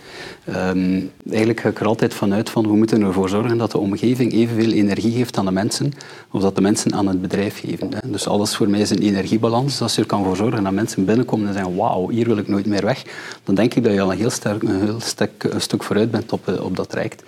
Um, 0.49 1.11
eigenlijk 1.29 1.59
ga 1.59 1.69
ik 1.69 1.79
er 1.79 1.85
altijd 1.85 2.13
vanuit 2.13 2.49
van 2.49 2.67
we 2.67 2.75
moeten 2.75 3.01
ervoor 3.01 3.29
zorgen 3.29 3.57
dat 3.57 3.71
de 3.71 3.77
omgeving 3.77 4.33
evenveel 4.33 4.71
energie 4.71 5.11
geeft 5.11 5.37
aan 5.37 5.45
de 5.45 5.51
mensen 5.51 5.93
of 6.31 6.41
dat 6.41 6.55
de 6.55 6.61
mensen 6.61 6.93
aan 6.93 7.07
het 7.07 7.21
bedrijf 7.21 7.59
geven. 7.59 7.89
Dus 8.05 8.27
alles 8.27 8.55
voor 8.55 8.69
mij 8.69 8.79
is 8.79 8.89
een 8.89 9.01
energiebalans. 9.01 9.71
Dus 9.71 9.81
als 9.81 9.95
je 9.95 10.01
er 10.01 10.07
kan 10.07 10.23
voor 10.23 10.35
zorgen 10.35 10.63
dat 10.63 10.73
mensen 10.73 11.05
binnenkomen 11.05 11.47
en 11.47 11.53
zeggen 11.53 11.75
wauw, 11.75 12.09
hier 12.09 12.27
wil 12.27 12.37
ik 12.37 12.47
nooit 12.47 12.65
meer 12.65 12.85
weg, 12.85 13.03
dan 13.43 13.55
denk 13.55 13.73
ik 13.73 13.83
dat 13.83 13.93
je 13.93 14.01
al 14.01 14.11
een 14.11 14.17
heel, 14.17 14.29
sterk, 14.29 14.63
een 14.63 14.83
heel 14.83 14.99
stuk, 14.99 15.43
een 15.43 15.61
stuk 15.61 15.83
vooruit 15.83 16.11
bent 16.11 16.31
op, 16.31 16.47
eh, 16.47 16.63
op 16.63 16.75
dat 16.75 16.89
traject. 16.89 17.23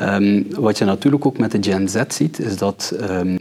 Um, 0.00 0.46
wat 0.54 0.78
je 0.78 0.84
natuurlijk 0.84 1.26
ook 1.26 1.38
met 1.38 1.50
de 1.50 1.62
Gen 1.62 1.88
Z 1.88 2.02
ziet, 2.08 2.38
is 2.38 2.56
dat... 2.56 2.94
Um, 3.10 3.38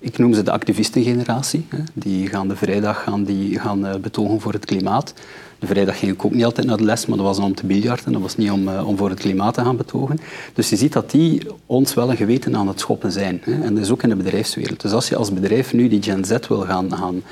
ik 0.00 0.18
noem 0.18 0.34
ze 0.34 0.42
de 0.42 0.50
activistengeneratie. 0.50 1.66
Hè. 1.68 1.78
Die 1.92 2.26
gaan 2.26 2.48
de 2.48 2.56
vrijdag 2.56 3.02
gaan, 3.02 3.24
die 3.24 3.58
gaan, 3.58 3.86
uh, 3.86 3.94
betogen 3.94 4.40
voor 4.40 4.52
het 4.52 4.64
klimaat. 4.64 5.14
De 5.58 5.66
vrijdag 5.66 5.98
ging 5.98 6.12
ik 6.12 6.24
ook 6.24 6.34
niet 6.34 6.44
altijd 6.44 6.66
naar 6.66 6.76
de 6.76 6.84
les, 6.84 7.06
maar 7.06 7.16
dat 7.16 7.26
was 7.26 7.38
om 7.38 7.54
te 7.54 7.66
biljarten. 7.66 8.12
Dat 8.12 8.22
was 8.22 8.36
niet 8.36 8.50
om, 8.50 8.68
uh, 8.68 8.88
om 8.88 8.96
voor 8.96 9.10
het 9.10 9.20
klimaat 9.20 9.54
te 9.54 9.60
gaan 9.60 9.76
betogen. 9.76 10.18
Dus 10.54 10.70
je 10.70 10.76
ziet 10.76 10.92
dat 10.92 11.10
die 11.10 11.42
ons 11.66 11.94
wel 11.94 12.10
een 12.10 12.16
geweten 12.16 12.56
aan 12.56 12.68
het 12.68 12.80
schoppen 12.80 13.12
zijn. 13.12 13.40
Hè. 13.44 13.62
En 13.62 13.74
dat 13.74 13.84
is 13.84 13.90
ook 13.90 14.02
in 14.02 14.08
de 14.08 14.16
bedrijfswereld. 14.16 14.80
Dus 14.80 14.92
als 14.92 15.08
je 15.08 15.16
als 15.16 15.32
bedrijf 15.32 15.72
nu 15.72 15.88
die 15.88 16.02
Gen 16.02 16.24
Z 16.24 16.36
wil 16.48 16.60
gaan, 16.60 16.96
gaan 16.96 17.22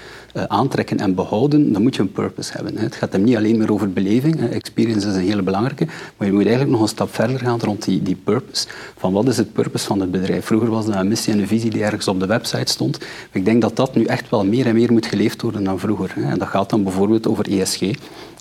aantrekken 0.48 0.98
en 0.98 1.14
behouden, 1.14 1.72
dan 1.72 1.82
moet 1.82 1.96
je 1.96 2.02
een 2.02 2.12
purpose 2.12 2.52
hebben. 2.52 2.78
Het 2.78 2.94
gaat 2.94 3.12
hem 3.12 3.22
niet 3.22 3.36
alleen 3.36 3.58
meer 3.58 3.72
over 3.72 3.92
beleving. 3.92 4.50
Experience 4.50 5.08
is 5.08 5.14
een 5.14 5.20
hele 5.20 5.42
belangrijke. 5.42 5.86
Maar 6.16 6.26
je 6.26 6.32
moet 6.32 6.42
eigenlijk 6.42 6.72
nog 6.72 6.80
een 6.80 6.88
stap 6.88 7.14
verder 7.14 7.38
gaan 7.38 7.60
rond 7.60 7.84
die, 7.84 8.02
die 8.02 8.16
purpose. 8.24 8.66
Van 8.96 9.12
wat 9.12 9.28
is 9.28 9.36
het 9.36 9.52
purpose 9.52 9.86
van 9.86 10.00
het 10.00 10.10
bedrijf? 10.10 10.44
Vroeger 10.44 10.70
was 10.70 10.86
dat 10.86 10.94
een 10.94 11.08
missie 11.08 11.32
en 11.32 11.38
een 11.38 11.46
visie 11.46 11.70
die 11.70 11.84
ergens 11.84 12.08
op 12.08 12.20
de 12.20 12.26
website 12.26 12.72
stond. 12.72 12.98
ik 13.32 13.44
denk 13.44 13.62
dat 13.62 13.76
dat 13.76 13.94
nu 13.94 14.04
echt 14.04 14.30
wel 14.30 14.44
meer 14.44 14.66
en 14.66 14.74
meer 14.74 14.92
moet 14.92 15.06
geleefd 15.06 15.42
worden 15.42 15.64
dan 15.64 15.78
vroeger. 15.78 16.12
En 16.16 16.38
dat 16.38 16.48
gaat 16.48 16.70
dan 16.70 16.82
bijvoorbeeld 16.82 17.26
over 17.26 17.50
ESG 17.50 17.82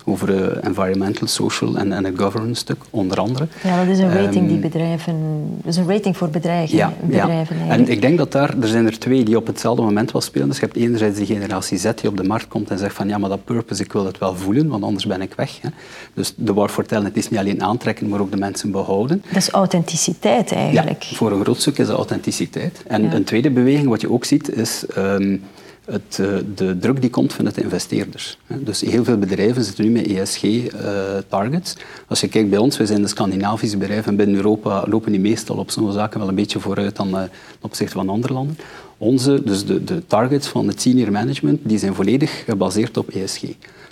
over 0.08 0.28
uh, 0.28 0.64
environmental, 0.64 1.26
social 1.26 1.76
en, 1.76 1.92
en 1.92 2.04
het 2.04 2.18
governance 2.18 2.60
stuk, 2.60 2.76
onder 2.90 3.18
andere. 3.18 3.46
Ja, 3.62 3.84
dat 3.84 3.94
is 3.94 3.98
een 3.98 4.12
rating 4.12 4.44
um, 4.44 4.48
die 4.48 4.58
bedrijven, 4.58 5.14
dat 5.62 5.72
is 5.72 5.76
een 5.76 5.88
rating 5.88 6.16
voor 6.16 6.28
bedrijven. 6.28 6.76
Ja, 6.76 6.92
bedrijven 7.00 7.56
ja. 7.56 7.68
en 7.68 7.88
ik 7.88 8.00
denk 8.00 8.18
dat 8.18 8.32
daar, 8.32 8.54
er 8.60 8.68
zijn 8.68 8.86
er 8.86 8.98
twee 8.98 9.24
die 9.24 9.36
op 9.36 9.46
hetzelfde 9.46 9.82
moment 9.82 10.12
wel 10.12 10.20
spelen. 10.20 10.48
Dus 10.48 10.58
je 10.58 10.64
hebt 10.64 10.76
enerzijds 10.76 11.18
de 11.18 11.26
generatie 11.26 11.78
Z 11.78 11.90
die 11.94 12.08
op 12.08 12.16
de 12.16 12.22
markt 12.22 12.48
komt 12.48 12.70
en 12.70 12.78
zegt 12.78 12.94
van 12.94 13.08
ja, 13.08 13.18
maar 13.18 13.28
dat 13.28 13.44
purpose, 13.44 13.82
ik 13.82 13.92
wil 13.92 14.06
het 14.06 14.18
wel 14.18 14.36
voelen, 14.36 14.68
want 14.68 14.82
anders 14.82 15.06
ben 15.06 15.22
ik 15.22 15.32
weg. 15.36 15.60
Hè. 15.60 15.68
Dus 16.14 16.34
de 16.36 16.52
war 16.52 16.68
for 16.68 16.86
tellen, 16.86 17.04
het 17.04 17.16
is 17.16 17.28
niet 17.28 17.38
alleen 17.38 17.62
aantrekken, 17.62 18.08
maar 18.08 18.20
ook 18.20 18.30
de 18.30 18.36
mensen 18.36 18.70
behouden. 18.70 19.22
Dat 19.28 19.36
is 19.36 19.50
authenticiteit 19.50 20.52
eigenlijk. 20.52 21.02
Ja, 21.02 21.16
voor 21.16 21.32
een 21.32 21.42
groot 21.42 21.60
stuk 21.60 21.78
is 21.78 21.86
dat 21.86 21.96
authenticiteit. 21.96 22.82
En 22.86 23.02
ja. 23.02 23.12
een 23.12 23.24
tweede 23.24 23.50
beweging 23.50 23.88
wat 23.88 24.00
je 24.00 24.10
ook 24.10 24.24
ziet 24.24 24.56
is... 24.56 24.84
Um, 24.98 25.42
het, 25.86 26.18
eh, 26.18 26.26
de 26.54 26.78
druk 26.78 27.00
die 27.00 27.10
komt 27.10 27.32
vanuit 27.32 27.54
de 27.54 27.62
investeerders. 27.62 28.38
Dus 28.46 28.80
heel 28.80 29.04
veel 29.04 29.18
bedrijven 29.18 29.64
zitten 29.64 29.84
nu 29.84 29.90
met 29.90 30.06
ESG-targets. 30.06 31.74
Eh, 31.74 31.82
Als 32.08 32.20
je 32.20 32.28
kijkt 32.28 32.50
bij 32.50 32.58
ons, 32.58 32.76
wij 32.76 32.86
zijn 32.86 33.02
de 33.02 33.08
Scandinavische 33.08 33.76
bedrijven 33.76 34.10
en 34.10 34.16
binnen 34.16 34.36
Europa 34.36 34.84
lopen 34.88 35.12
die 35.12 35.20
meestal 35.20 35.56
op 35.56 35.70
zo'n 35.70 35.92
zaken 35.92 36.18
wel 36.18 36.28
een 36.28 36.34
beetje 36.34 36.60
vooruit 36.60 36.96
dan 36.96 37.08
uh, 37.08 37.14
ten 37.14 37.30
opzichte 37.60 37.92
van 37.92 38.08
andere 38.08 38.32
landen. 38.32 38.58
Onze, 38.98 39.42
dus 39.44 39.64
de, 39.64 39.84
de 39.84 40.06
targets 40.06 40.48
van 40.48 40.68
het 40.68 40.80
senior 40.80 41.12
management, 41.12 41.60
die 41.62 41.78
zijn 41.78 41.94
volledig 41.94 42.44
gebaseerd 42.44 42.96
op 42.96 43.08
ESG. 43.08 43.42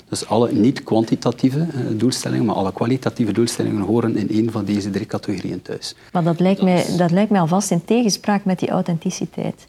Dus 0.08 0.26
alle 0.26 0.52
niet-kwantitatieve 0.52 1.66
doelstellingen, 1.96 2.44
maar 2.44 2.54
alle 2.54 2.72
kwalitatieve 2.72 3.32
doelstellingen 3.32 3.82
horen 3.82 4.16
in 4.16 4.26
een 4.30 4.50
van 4.50 4.64
deze 4.64 4.90
drie 4.90 5.06
categorieën 5.06 5.62
thuis. 5.62 5.94
Maar 6.12 6.24
dat 6.24 6.40
lijkt, 6.40 6.62
mij, 6.62 6.84
dat 6.96 7.10
lijkt 7.10 7.30
mij 7.30 7.40
alvast 7.40 7.70
in 7.70 7.84
tegenspraak 7.84 8.44
met 8.44 8.58
die 8.58 8.70
authenticiteit. 8.70 9.66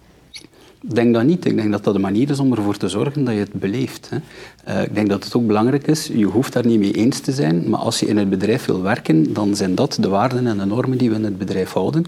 Ik 0.88 0.96
denk 0.96 1.14
dat 1.14 1.24
niet. 1.24 1.46
Ik 1.46 1.56
denk 1.56 1.72
dat 1.72 1.84
dat 1.84 1.94
de 1.94 2.00
manier 2.00 2.30
is 2.30 2.40
om 2.40 2.54
ervoor 2.54 2.78
te 2.78 2.90
zorgen 2.90 3.24
dat 3.24 3.34
je 3.34 3.40
het 3.40 3.54
beleeft. 3.54 4.10
Hè. 4.10 4.18
Uh, 4.68 4.84
ik 4.84 4.96
denk 4.96 5.10
dat 5.10 5.24
het 5.24 5.36
ook 5.36 5.48
belangrijk 5.48 5.88
is, 5.88 6.08
je 6.08 6.26
hoeft 6.26 6.54
daar 6.54 6.66
niet 6.66 6.80
mee 6.80 6.92
eens 6.92 7.20
te 7.20 7.32
zijn, 7.32 7.70
maar 7.70 7.80
als 7.80 8.00
je 8.00 8.06
in 8.08 8.18
het 8.18 8.30
bedrijf 8.30 8.66
wil 8.66 8.82
werken, 8.82 9.34
dan 9.34 9.56
zijn 9.56 9.76
dat 9.76 9.98
de 10.00 10.08
waarden 10.08 10.48
en 10.48 10.58
de 10.58 10.66
normen 10.66 10.98
die 10.98 11.10
we 11.10 11.16
in 11.16 11.24
het 11.24 11.38
bedrijf 11.38 11.72
houden. 11.72 12.06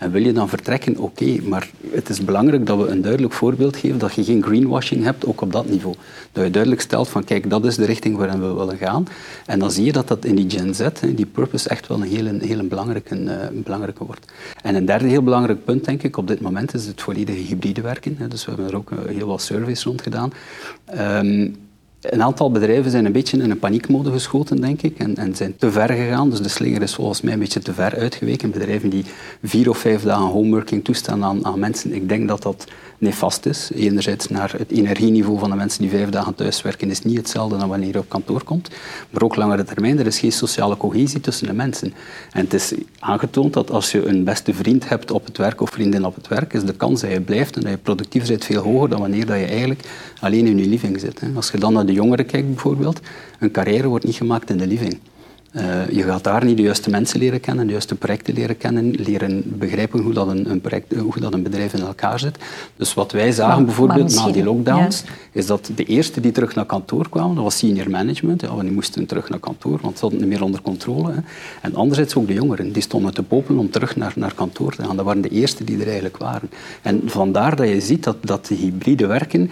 En 0.00 0.10
wil 0.10 0.22
je 0.22 0.32
dan 0.32 0.48
vertrekken, 0.48 0.98
oké, 0.98 1.40
maar 1.42 1.70
het 1.90 2.08
is 2.08 2.24
belangrijk 2.24 2.66
dat 2.66 2.78
we 2.78 2.86
een 2.86 3.02
duidelijk 3.02 3.32
voorbeeld 3.32 3.76
geven, 3.76 3.98
dat 3.98 4.14
je 4.14 4.24
geen 4.24 4.42
greenwashing 4.42 5.04
hebt, 5.04 5.26
ook 5.26 5.40
op 5.40 5.52
dat 5.52 5.68
niveau. 5.68 5.94
Dat 6.32 6.44
je 6.44 6.50
duidelijk 6.50 6.82
stelt 6.82 7.08
van, 7.08 7.24
kijk, 7.24 7.50
dat 7.50 7.64
is 7.64 7.76
de 7.76 7.84
richting 7.84 8.16
waarin 8.16 8.40
we 8.40 8.54
willen 8.54 8.76
gaan. 8.76 9.06
En 9.46 9.58
dan 9.58 9.70
zie 9.70 9.84
je 9.84 9.92
dat 9.92 10.08
dat 10.08 10.24
in 10.24 10.34
die 10.34 10.50
Gen 10.50 10.74
Z, 10.74 10.86
die 11.14 11.26
purpose, 11.26 11.68
echt 11.68 11.86
wel 11.86 12.02
een 12.02 12.08
hele, 12.08 12.38
hele 12.40 12.62
belangrijke, 12.62 13.16
uh, 13.16 13.32
belangrijke 13.52 14.04
wordt. 14.04 14.32
En 14.62 14.74
een 14.74 14.84
derde 14.84 15.06
heel 15.06 15.22
belangrijk 15.22 15.64
punt, 15.64 15.84
denk 15.84 16.02
ik, 16.02 16.16
op 16.16 16.28
dit 16.28 16.40
moment 16.40 16.74
is 16.74 16.86
het 16.86 17.02
volledige 17.02 17.38
hybride 17.38 17.80
werken. 17.80 18.18
Dus 18.28 18.44
we 18.44 18.50
hebben 18.50 18.70
er 18.70 18.76
ook 18.76 18.90
uh, 18.90 18.98
heel 19.06 19.26
wat 19.26 19.42
surveys 19.42 19.82
rond 19.82 20.02
gedaan. 20.02 20.32
Um, 20.98 21.56
een 22.00 22.22
aantal 22.22 22.50
bedrijven 22.50 22.90
zijn 22.90 23.04
een 23.04 23.12
beetje 23.12 23.42
in 23.42 23.50
een 23.50 23.58
paniekmode 23.58 24.10
geschoten, 24.10 24.60
denk 24.60 24.82
ik, 24.82 24.98
en, 24.98 25.16
en, 25.16 25.36
zijn 25.36 25.56
te 25.56 25.70
ver 25.70 25.88
gegaan. 25.88 26.30
Dus 26.30 26.40
de 26.40 26.48
slinger 26.48 26.82
is 26.82 26.94
volgens 26.94 27.20
mij 27.20 27.32
een 27.32 27.38
beetje 27.38 27.60
te 27.60 27.72
ver 27.72 27.96
uitgeweken. 27.96 28.50
Bedrijven 28.50 28.88
die 28.88 29.04
vier 29.42 29.68
of 29.68 29.78
vijf 29.78 30.02
dagen 30.02 30.26
homeworking 30.26 30.84
toestaan 30.84 31.24
aan, 31.24 31.44
aan 31.46 31.58
mensen, 31.58 31.94
ik 31.94 32.08
denk 32.08 32.28
dat 32.28 32.42
dat 32.42 32.66
nefast 32.98 33.46
is. 33.46 33.70
Enerzijds 33.74 34.28
naar 34.28 34.54
het 34.56 34.70
energieniveau 34.70 35.38
van 35.38 35.50
de 35.50 35.56
mensen 35.56 35.80
die 35.80 35.90
vijf 35.90 36.08
dagen 36.08 36.34
thuiswerken 36.34 36.90
is 36.90 37.02
niet 37.02 37.16
hetzelfde 37.16 37.58
dan 37.58 37.68
wanneer 37.68 37.92
je 37.92 37.98
op 37.98 38.08
kantoor 38.08 38.44
komt. 38.44 38.70
Maar 39.10 39.22
ook 39.22 39.36
langere 39.36 39.64
termijn, 39.64 39.98
er 39.98 40.06
is 40.06 40.18
geen 40.18 40.32
sociale 40.32 40.76
cohesie 40.76 41.20
tussen 41.20 41.46
de 41.46 41.52
mensen. 41.52 41.92
En 42.32 42.44
het 42.44 42.54
is 42.54 42.72
aangetoond 42.98 43.52
dat 43.52 43.70
als 43.70 43.92
je 43.92 44.06
een 44.06 44.24
beste 44.24 44.54
vriend 44.54 44.88
hebt 44.88 45.10
op 45.10 45.24
het 45.26 45.36
werk 45.36 45.60
of 45.60 45.70
vriendin 45.70 46.04
op 46.04 46.14
het 46.14 46.28
werk, 46.28 46.52
is 46.52 46.64
de 46.64 46.74
kans 46.74 47.00
dat 47.00 47.10
je 47.10 47.20
blijft 47.20 47.56
en 47.56 47.62
dat 47.62 47.70
je 47.70 47.76
productief 47.76 48.28
bent 48.28 48.44
veel 48.44 48.62
hoger 48.62 48.88
dan 48.88 49.00
wanneer 49.00 49.26
dat 49.26 49.38
je 49.38 49.46
eigenlijk 49.46 49.84
alleen 50.20 50.46
in 50.46 50.58
je 50.58 50.66
living 50.66 51.00
zit. 51.00 51.20
Als 51.34 51.50
je 51.50 51.58
dan 51.58 51.74
de 51.90 51.96
jongeren 51.96 52.26
kijkt 52.26 52.46
bijvoorbeeld, 52.46 53.00
een 53.38 53.50
carrière 53.50 53.88
wordt 53.88 54.04
niet 54.04 54.16
gemaakt 54.16 54.50
in 54.50 54.56
de 54.56 54.66
living. 54.66 54.98
Uh, 55.56 55.90
je 55.90 56.02
gaat 56.02 56.24
daar 56.24 56.44
niet 56.44 56.56
de 56.56 56.62
juiste 56.62 56.90
mensen 56.90 57.18
leren 57.18 57.40
kennen, 57.40 57.66
de 57.66 57.72
juiste 57.72 57.94
projecten 57.94 58.34
leren 58.34 58.56
kennen, 58.56 58.90
leren 58.90 59.42
begrijpen 59.58 60.00
hoe 60.00 60.12
dat 60.12 60.28
een, 60.28 60.50
een, 60.50 60.60
project, 60.60 60.94
hoe 60.94 61.20
dat 61.20 61.34
een 61.34 61.42
bedrijf 61.42 61.74
in 61.74 61.80
elkaar 61.80 62.18
zit. 62.18 62.38
Dus 62.76 62.94
wat 62.94 63.12
wij 63.12 63.32
zagen 63.32 63.54
maar, 63.54 63.64
bijvoorbeeld 63.64 64.14
maar 64.14 64.26
na 64.26 64.32
die 64.32 64.44
lockdowns, 64.44 65.02
ja. 65.06 65.10
is 65.32 65.46
dat 65.46 65.70
de 65.74 65.84
eerste 65.84 66.20
die 66.20 66.32
terug 66.32 66.54
naar 66.54 66.66
kantoor 66.66 67.08
kwamen, 67.08 67.34
dat 67.34 67.44
was 67.44 67.58
senior 67.58 67.90
management. 67.90 68.40
Ja, 68.40 68.60
die 68.60 68.70
moesten 68.70 69.06
terug 69.06 69.28
naar 69.28 69.38
kantoor, 69.38 69.78
want 69.82 69.94
ze 69.94 70.00
hadden 70.00 70.20
het 70.20 70.28
niet 70.28 70.38
meer 70.38 70.46
onder 70.46 70.62
controle. 70.62 71.12
Hè. 71.12 71.20
En 71.60 71.74
anderzijds 71.74 72.14
ook 72.14 72.26
de 72.26 72.34
jongeren, 72.34 72.72
die 72.72 72.82
stonden 72.82 73.14
te 73.14 73.22
popelen 73.22 73.60
om 73.60 73.70
terug 73.70 73.96
naar, 73.96 74.12
naar 74.16 74.34
kantoor 74.34 74.74
te 74.74 74.82
gaan. 74.82 74.96
Dat 74.96 75.04
waren 75.04 75.22
de 75.22 75.28
eerste 75.28 75.64
die 75.64 75.78
er 75.78 75.86
eigenlijk 75.86 76.16
waren. 76.16 76.50
En 76.82 77.02
vandaar 77.04 77.56
dat 77.56 77.68
je 77.68 77.80
ziet 77.80 78.04
dat, 78.04 78.16
dat 78.20 78.46
de 78.46 78.54
hybride 78.54 79.06
werken 79.06 79.50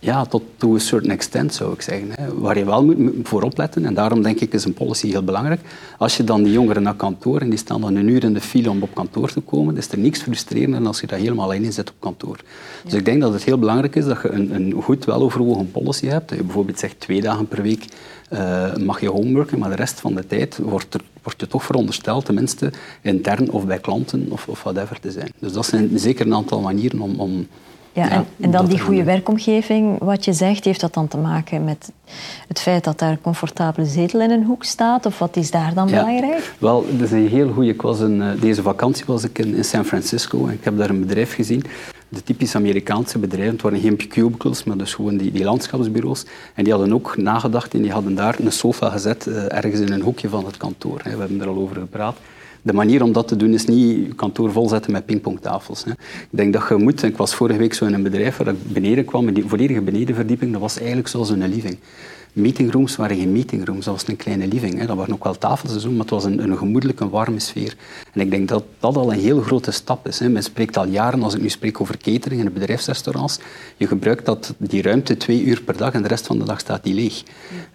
ja, 0.00 0.24
tot 0.24 0.42
to 0.56 0.74
a 0.74 0.78
certain 0.78 1.10
extent 1.10 1.54
zou 1.54 1.72
ik 1.72 1.82
zeggen. 1.82 2.08
Hè. 2.10 2.34
Waar 2.34 2.58
je 2.58 2.64
wel 2.64 2.84
moet 2.84 3.12
voor 3.22 3.42
opletten, 3.42 3.84
en 3.84 3.94
daarom 3.94 4.22
denk 4.22 4.40
ik 4.40 4.52
is 4.52 4.64
een 4.64 4.74
policy 4.74 5.08
heel 5.08 5.22
belangrijk. 5.22 5.60
Als 5.98 6.16
je 6.16 6.24
dan 6.24 6.42
die 6.42 6.52
jongeren 6.52 6.82
naar 6.82 6.94
kantoor 6.94 7.40
en 7.40 7.48
die 7.48 7.58
staan 7.58 7.80
dan 7.80 7.96
een 7.96 8.08
uur 8.08 8.24
in 8.24 8.34
de 8.34 8.40
file 8.40 8.70
om 8.70 8.82
op 8.82 8.94
kantoor 8.94 9.32
te 9.32 9.40
komen, 9.40 9.76
is 9.76 9.92
er 9.92 9.98
niks 9.98 10.22
frustrerender 10.22 10.78
dan 10.78 10.86
als 10.86 11.00
je 11.00 11.06
dat 11.06 11.18
helemaal 11.18 11.44
alleen 11.44 11.72
zet 11.72 11.90
op 11.90 11.96
kantoor. 11.98 12.36
Dus 12.84 12.94
ik 12.94 13.04
denk 13.04 13.20
dat 13.20 13.32
het 13.32 13.44
heel 13.44 13.58
belangrijk 13.58 13.96
is 13.96 14.04
dat 14.04 14.22
je 14.22 14.30
een, 14.30 14.54
een 14.54 14.82
goed 14.82 15.04
weloverwogen 15.04 15.70
policy 15.70 16.06
hebt. 16.06 16.28
Dat 16.28 16.38
je 16.38 16.44
bijvoorbeeld 16.44 16.78
zegt 16.78 17.00
twee 17.00 17.20
dagen 17.20 17.48
per 17.48 17.62
week 17.62 17.84
uh, 18.32 18.76
mag 18.76 19.00
je 19.00 19.08
homeworken, 19.08 19.58
maar 19.58 19.70
de 19.70 19.76
rest 19.76 20.00
van 20.00 20.14
de 20.14 20.26
tijd 20.26 20.58
wordt, 20.58 20.94
er, 20.94 21.00
wordt 21.22 21.40
je 21.40 21.46
toch 21.46 21.64
verondersteld, 21.64 22.24
tenminste 22.24 22.72
intern 23.02 23.50
of 23.50 23.66
bij 23.66 23.78
klanten 23.78 24.26
of, 24.30 24.48
of 24.48 24.62
whatever 24.62 25.00
te 25.00 25.10
zijn. 25.10 25.32
Dus 25.38 25.52
dat 25.52 25.66
zijn 25.66 25.98
zeker 25.98 26.26
een 26.26 26.34
aantal 26.34 26.60
manieren 26.60 27.00
om, 27.00 27.20
om 27.20 27.46
ja, 27.98 28.10
en, 28.10 28.26
en, 28.40 28.50
dan 28.50 28.66
die 28.66 28.78
goede 28.78 29.04
werkomgeving, 29.04 29.98
wat 29.98 30.24
je 30.24 30.32
zegt, 30.32 30.64
heeft 30.64 30.80
dat 30.80 30.94
dan 30.94 31.08
te 31.08 31.16
maken 31.16 31.64
met 31.64 31.92
het 32.48 32.60
feit 32.60 32.84
dat 32.84 32.98
daar 32.98 33.10
een 33.10 33.20
comfortabele 33.20 33.86
zetel 33.86 34.20
in 34.20 34.30
een 34.30 34.44
hoek 34.44 34.64
staat? 34.64 35.06
Of 35.06 35.18
wat 35.18 35.36
is 35.36 35.50
daar 35.50 35.74
dan 35.74 35.88
ja. 35.88 35.98
belangrijk? 35.98 36.52
Wel, 36.58 36.84
dat 36.90 37.00
is 37.00 37.10
een 37.10 37.28
heel 37.28 37.52
goede. 37.52 37.70
Ik 37.70 37.82
was 37.82 38.00
uh, 38.00 38.30
deze 38.40 38.62
vakantie 38.62 39.04
was 39.06 39.24
ik 39.24 39.38
in, 39.38 39.54
in, 39.54 39.64
San 39.64 39.84
Francisco 39.84 40.46
en 40.46 40.52
ik 40.52 40.64
heb 40.64 40.78
daar 40.78 40.90
een 40.90 41.00
bedrijf 41.00 41.34
gezien. 41.34 41.64
De 42.08 42.22
typisch 42.22 42.54
Amerikaanse 42.54 43.18
bedrijven, 43.18 43.52
het 43.52 43.62
waren 43.62 43.80
geen 43.80 43.96
cubicles, 43.96 44.64
maar 44.64 44.76
dus 44.76 44.94
gewoon 44.94 45.16
die, 45.16 45.32
die 45.32 45.44
landschapsbureaus. 45.44 46.24
En 46.54 46.64
die 46.64 46.72
hadden 46.72 46.92
ook 46.92 47.16
nagedacht 47.16 47.74
en 47.74 47.82
die 47.82 47.92
hadden 47.92 48.14
daar 48.14 48.36
een 48.38 48.52
sofa 48.52 48.90
gezet, 48.90 49.26
uh, 49.26 49.52
ergens 49.52 49.80
in 49.80 49.92
een 49.92 50.02
hoekje 50.02 50.28
van 50.28 50.44
het 50.44 50.56
kantoor. 50.56 51.00
Hè. 51.02 51.10
We 51.10 51.18
hebben 51.18 51.40
er 51.40 51.48
al 51.48 51.56
over 51.56 51.76
gepraat 51.76 52.16
de 52.62 52.72
manier 52.72 53.02
om 53.02 53.12
dat 53.12 53.28
te 53.28 53.36
doen 53.36 53.52
is 53.52 53.66
niet 53.66 54.06
je 54.08 54.14
kantoor 54.14 54.52
volzetten 54.52 54.92
met 54.92 55.06
pingpongtafels. 55.06 55.84
Hè. 55.84 55.90
Ik 55.90 56.28
denk 56.30 56.52
dat 56.52 56.68
je 56.68 56.76
moet, 56.76 57.02
ik 57.02 57.16
was 57.16 57.34
vorige 57.34 57.58
week 57.58 57.74
zo 57.74 57.84
in 57.84 57.94
een 57.94 58.02
bedrijf 58.02 58.36
waar 58.36 58.48
ik 58.48 58.72
beneden 58.72 59.04
kwam, 59.04 59.32
die 59.32 59.46
volledige 59.46 59.80
benedenverdieping, 59.80 60.52
dat 60.52 60.60
was 60.60 60.78
eigenlijk 60.78 61.08
zoals 61.08 61.30
een 61.30 61.48
living. 61.48 61.78
Meetingrooms 62.32 62.96
waren 62.96 63.16
geen 63.16 63.32
meetingrooms, 63.32 63.84
dat 63.84 63.94
was 63.94 64.08
een 64.08 64.16
kleine 64.16 64.46
living. 64.46 64.78
Hè. 64.78 64.86
Dat 64.86 64.96
waren 64.96 65.14
ook 65.14 65.24
wel 65.24 65.38
tafels 65.38 65.84
maar 65.84 65.98
het 65.98 66.10
was 66.10 66.24
een, 66.24 66.42
een 66.42 66.56
gemoedelijke, 66.56 67.08
warme 67.08 67.40
sfeer. 67.40 67.76
En 68.18 68.24
En 68.24 68.24
ik 68.24 68.30
denk 68.30 68.48
dat 68.48 68.64
dat 68.78 68.96
al 68.96 69.12
een 69.12 69.18
heel 69.18 69.40
grote 69.40 69.70
stap 69.70 70.08
is. 70.08 70.18
Hè. 70.18 70.28
Men 70.28 70.42
spreekt 70.42 70.76
al 70.76 70.86
jaren, 70.86 71.22
als 71.22 71.34
ik 71.34 71.40
nu 71.40 71.48
spreek 71.48 71.80
over 71.80 71.96
catering 71.96 72.40
in 72.40 72.44
de 72.46 72.50
bedrijfsrestaurants, 72.50 73.38
je 73.76 73.86
gebruikt 73.86 74.24
dat, 74.24 74.54
die 74.56 74.82
ruimte 74.82 75.16
twee 75.16 75.42
uur 75.42 75.62
per 75.62 75.76
dag 75.76 75.92
en 75.92 76.02
de 76.02 76.08
rest 76.08 76.26
van 76.26 76.38
de 76.38 76.44
dag 76.44 76.60
staat 76.60 76.84
die 76.84 76.94
leeg. 76.94 77.22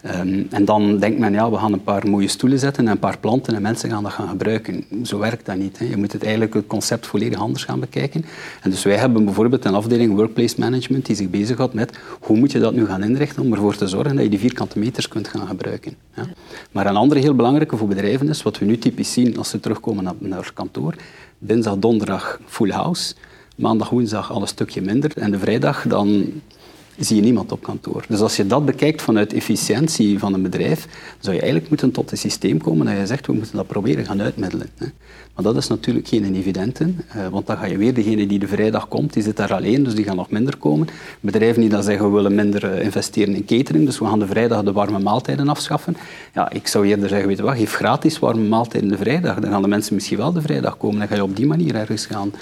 Ehm, 0.02 0.42
en 0.50 0.64
dan 0.64 0.98
denkt 0.98 1.18
men, 1.18 1.32
ja, 1.32 1.50
we 1.50 1.56
gaan 1.56 1.72
een 1.72 1.82
paar 1.82 2.08
mooie 2.08 2.28
stoelen 2.28 2.58
zetten 2.58 2.86
en 2.86 2.90
een 2.90 2.98
paar 2.98 3.18
planten 3.18 3.54
en 3.54 3.62
mensen 3.62 3.90
gaan 3.90 4.02
dat 4.02 4.12
gaan 4.12 4.28
gebruiken. 4.28 4.84
Zo 5.02 5.18
werkt 5.18 5.46
dat 5.46 5.56
niet. 5.56 5.78
Hè. 5.78 5.84
Je 5.84 5.96
moet 5.96 6.12
het 6.12 6.22
eigenlijk 6.22 6.54
het 6.54 6.66
concept 6.66 7.06
volledig 7.06 7.38
anders 7.38 7.64
gaan 7.64 7.80
bekijken. 7.80 8.24
En 8.62 8.70
dus 8.70 8.82
wij 8.82 8.96
hebben 8.96 9.24
bijvoorbeeld 9.24 9.64
een 9.64 9.74
afdeling 9.74 10.14
Workplace 10.14 10.54
Management 10.58 11.06
die 11.06 11.16
zich 11.16 11.30
bezighoudt 11.30 11.74
met 11.74 11.98
hoe 12.20 12.36
moet 12.36 12.52
je 12.52 12.58
dat 12.58 12.74
nu 12.74 12.86
gaan 12.86 13.02
inrichten 13.02 13.42
om 13.42 13.52
ervoor 13.52 13.76
te 13.76 13.86
zorgen 13.86 14.14
dat 14.14 14.24
je 14.24 14.30
die 14.30 14.38
vierkante 14.38 14.78
meters 14.78 15.08
kunt 15.08 15.28
gaan 15.28 15.46
gebruiken. 15.46 15.94
Ja. 16.14 16.26
Maar 16.72 16.86
een 16.86 16.96
andere 16.96 17.20
heel 17.20 17.34
belangrijke 17.34 17.76
voor 17.76 17.88
bedrijven 17.88 18.28
is, 18.28 18.42
wat 18.42 18.58
we 18.58 18.64
nu 18.64 18.78
typisch 18.78 19.12
zien 19.12 19.38
als 19.38 19.48
ze 19.48 19.60
terugkomen 19.60 20.16
naar, 20.18 20.33
naar 20.34 20.52
kantoor, 20.52 20.94
dinsdag, 21.38 21.76
donderdag 21.78 22.38
full 22.46 22.70
house, 22.70 23.14
maandag, 23.56 23.90
woensdag 23.90 24.30
al 24.30 24.40
een 24.40 24.48
stukje 24.48 24.82
minder. 24.82 25.10
En 25.16 25.30
de 25.30 25.38
vrijdag 25.38 25.84
dan 25.88 26.32
zie 26.98 27.16
je 27.16 27.22
niemand 27.22 27.52
op 27.52 27.62
kantoor. 27.62 28.04
Dus 28.08 28.20
als 28.20 28.36
je 28.36 28.46
dat 28.46 28.64
bekijkt 28.64 29.02
vanuit 29.02 29.32
efficiëntie 29.32 30.18
van 30.18 30.34
een 30.34 30.42
bedrijf, 30.42 30.86
zou 31.18 31.34
je 31.34 31.40
eigenlijk 31.40 31.70
moeten 31.70 31.90
tot 31.90 32.10
een 32.10 32.18
systeem 32.18 32.58
komen 32.58 32.86
dat 32.86 32.96
je 32.96 33.06
zegt, 33.06 33.26
we 33.26 33.32
moeten 33.32 33.56
dat 33.56 33.66
proberen 33.66 34.04
gaan 34.04 34.22
uitmiddelen. 34.22 34.68
Maar 35.34 35.44
dat 35.44 35.56
is 35.56 35.68
natuurlijk 35.68 36.08
geen 36.08 36.34
evidente, 36.34 36.92
eh, 37.08 37.28
want 37.28 37.46
dan 37.46 37.56
ga 37.56 37.66
je 37.66 37.76
weer 37.76 37.94
degene 37.94 38.26
die 38.26 38.38
de 38.38 38.46
vrijdag 38.46 38.88
komt, 38.88 39.12
die 39.12 39.22
zit 39.22 39.36
daar 39.36 39.54
alleen, 39.54 39.84
dus 39.84 39.94
die 39.94 40.04
gaan 40.04 40.16
nog 40.16 40.30
minder 40.30 40.56
komen. 40.56 40.88
Bedrijven 41.20 41.60
die 41.60 41.70
dan 41.70 41.82
zeggen, 41.82 42.06
we 42.06 42.14
willen 42.14 42.34
minder 42.34 42.72
eh, 42.72 42.84
investeren 42.84 43.34
in 43.34 43.44
catering, 43.44 43.86
dus 43.86 43.98
we 43.98 44.04
gaan 44.04 44.18
de 44.18 44.26
vrijdag 44.26 44.62
de 44.62 44.72
warme 44.72 44.98
maaltijden 44.98 45.48
afschaffen. 45.48 45.96
Ja, 46.34 46.50
ik 46.50 46.66
zou 46.66 46.86
eerder 46.86 47.08
zeggen, 47.08 47.28
weet 47.28 47.36
je 47.36 47.42
wat, 47.42 47.56
geef 47.56 47.72
gratis 47.72 48.18
warme 48.18 48.48
maaltijden 48.48 48.88
de 48.88 48.96
vrijdag. 48.96 49.40
Dan 49.40 49.50
gaan 49.50 49.62
de 49.62 49.68
mensen 49.68 49.94
misschien 49.94 50.18
wel 50.18 50.32
de 50.32 50.42
vrijdag 50.42 50.76
komen, 50.76 50.98
dan 50.98 51.08
ga 51.08 51.14
je 51.14 51.22
op 51.22 51.36
die 51.36 51.46
manier 51.46 51.74
ergens 51.74 52.06
gaan 52.06 52.32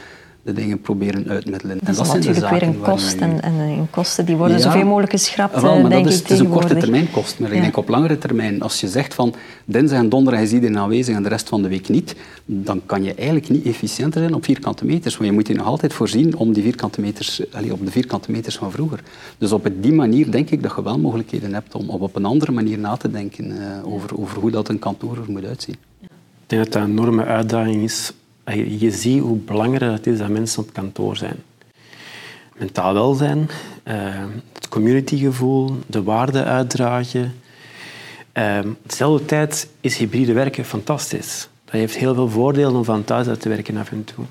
de 0.43 0.53
dingen 0.53 0.81
proberen 0.81 1.29
uitmiddelen. 1.29 1.79
Dat, 1.79 1.89
en 1.89 1.95
dat 1.95 2.07
is 2.07 2.13
natuurlijk 2.13 2.51
weer 2.51 2.63
een 2.63 2.81
kost. 2.81 3.15
En, 3.15 3.43
en, 3.43 3.89
kosten 3.91 4.25
die 4.25 4.37
worden 4.37 4.61
zoveel 4.61 4.85
mogelijk 4.85 5.13
geschrapt, 5.13 5.61
wel, 5.61 5.81
maar 5.81 5.91
denk 5.91 6.05
dat 6.05 6.13
is, 6.13 6.19
ik, 6.19 6.27
Het 6.27 6.33
is 6.33 6.39
een 6.39 6.51
korte 6.51 6.77
termijn 6.77 7.11
kost. 7.11 7.39
Maar 7.39 7.53
ik 7.53 7.61
denk 7.61 7.77
op 7.77 7.89
langere 7.89 8.19
termijn, 8.19 8.63
als 8.63 8.81
je 8.81 8.89
zegt 8.89 9.15
van 9.15 9.35
dinsdag 9.65 9.99
en 9.99 10.09
donderdag 10.09 10.43
is 10.43 10.53
iedereen 10.53 10.79
aanwezig 10.79 11.17
en 11.17 11.23
de 11.23 11.29
rest 11.29 11.49
van 11.49 11.63
de 11.63 11.69
week 11.69 11.89
niet, 11.89 12.15
dan 12.45 12.83
kan 12.87 13.03
je 13.03 13.15
eigenlijk 13.15 13.49
niet 13.49 13.67
efficiënter 13.67 14.21
zijn 14.21 14.35
op 14.35 14.45
vierkante 14.45 14.85
meters. 14.85 15.17
Want 15.17 15.29
je 15.29 15.35
moet 15.35 15.49
je 15.49 15.55
nog 15.55 15.67
altijd 15.67 15.93
voorzien 15.93 16.37
om 16.37 16.53
die 16.53 16.63
vierkante 16.63 17.01
meters, 17.01 17.43
allez, 17.53 17.71
op 17.71 17.85
de 17.85 17.91
vierkante 17.91 18.31
meters 18.31 18.57
van 18.57 18.71
vroeger. 18.71 19.01
Dus 19.39 19.53
op 19.53 19.69
die 19.81 19.93
manier 19.93 20.31
denk 20.31 20.51
ik 20.51 20.63
dat 20.63 20.73
je 20.77 20.83
wel 20.83 20.99
mogelijkheden 20.99 21.55
hebt 21.55 21.75
om 21.75 21.91
op 21.91 22.17
een 22.17 22.25
andere 22.25 22.53
manier 22.53 22.79
na 22.79 22.97
te 22.97 23.11
denken 23.11 23.51
uh, 23.51 23.93
over, 23.93 24.19
over 24.19 24.39
hoe 24.41 24.51
dat 24.51 24.69
een 24.69 24.79
kantoor 24.79 25.17
er 25.17 25.31
moet 25.33 25.45
uitzien. 25.45 25.77
Ik 26.01 26.09
denk 26.47 26.65
dat 26.65 26.73
dat 26.73 26.83
een 26.83 26.91
enorme 26.91 27.25
uitdaging 27.25 27.83
is 27.83 28.13
je 28.79 28.91
ziet 28.91 29.21
hoe 29.21 29.37
belangrijk 29.37 29.93
het 29.93 30.07
is 30.07 30.19
dat 30.19 30.29
mensen 30.29 30.63
op 30.63 30.73
kantoor 30.73 31.17
zijn. 31.17 31.37
Mentaal 32.57 32.95
welzijn, 32.95 33.49
uh, 33.85 33.95
het 34.53 34.69
communitygevoel, 34.69 35.77
de 35.87 36.03
waarde 36.03 36.45
uitdragen. 36.45 37.35
Uh, 38.35 39.19
tijd 39.27 39.69
is 39.81 39.97
hybride 39.97 40.33
werken 40.33 40.65
fantastisch. 40.65 41.49
Dat 41.65 41.75
heeft 41.75 41.97
heel 41.97 42.15
veel 42.15 42.29
voordelen 42.29 42.75
om 42.75 42.85
van 42.85 43.05
thuis 43.05 43.27
uit 43.27 43.41
te 43.41 43.49
werken 43.49 43.77
af 43.77 43.91
en 43.91 44.05
toe. 44.05 44.25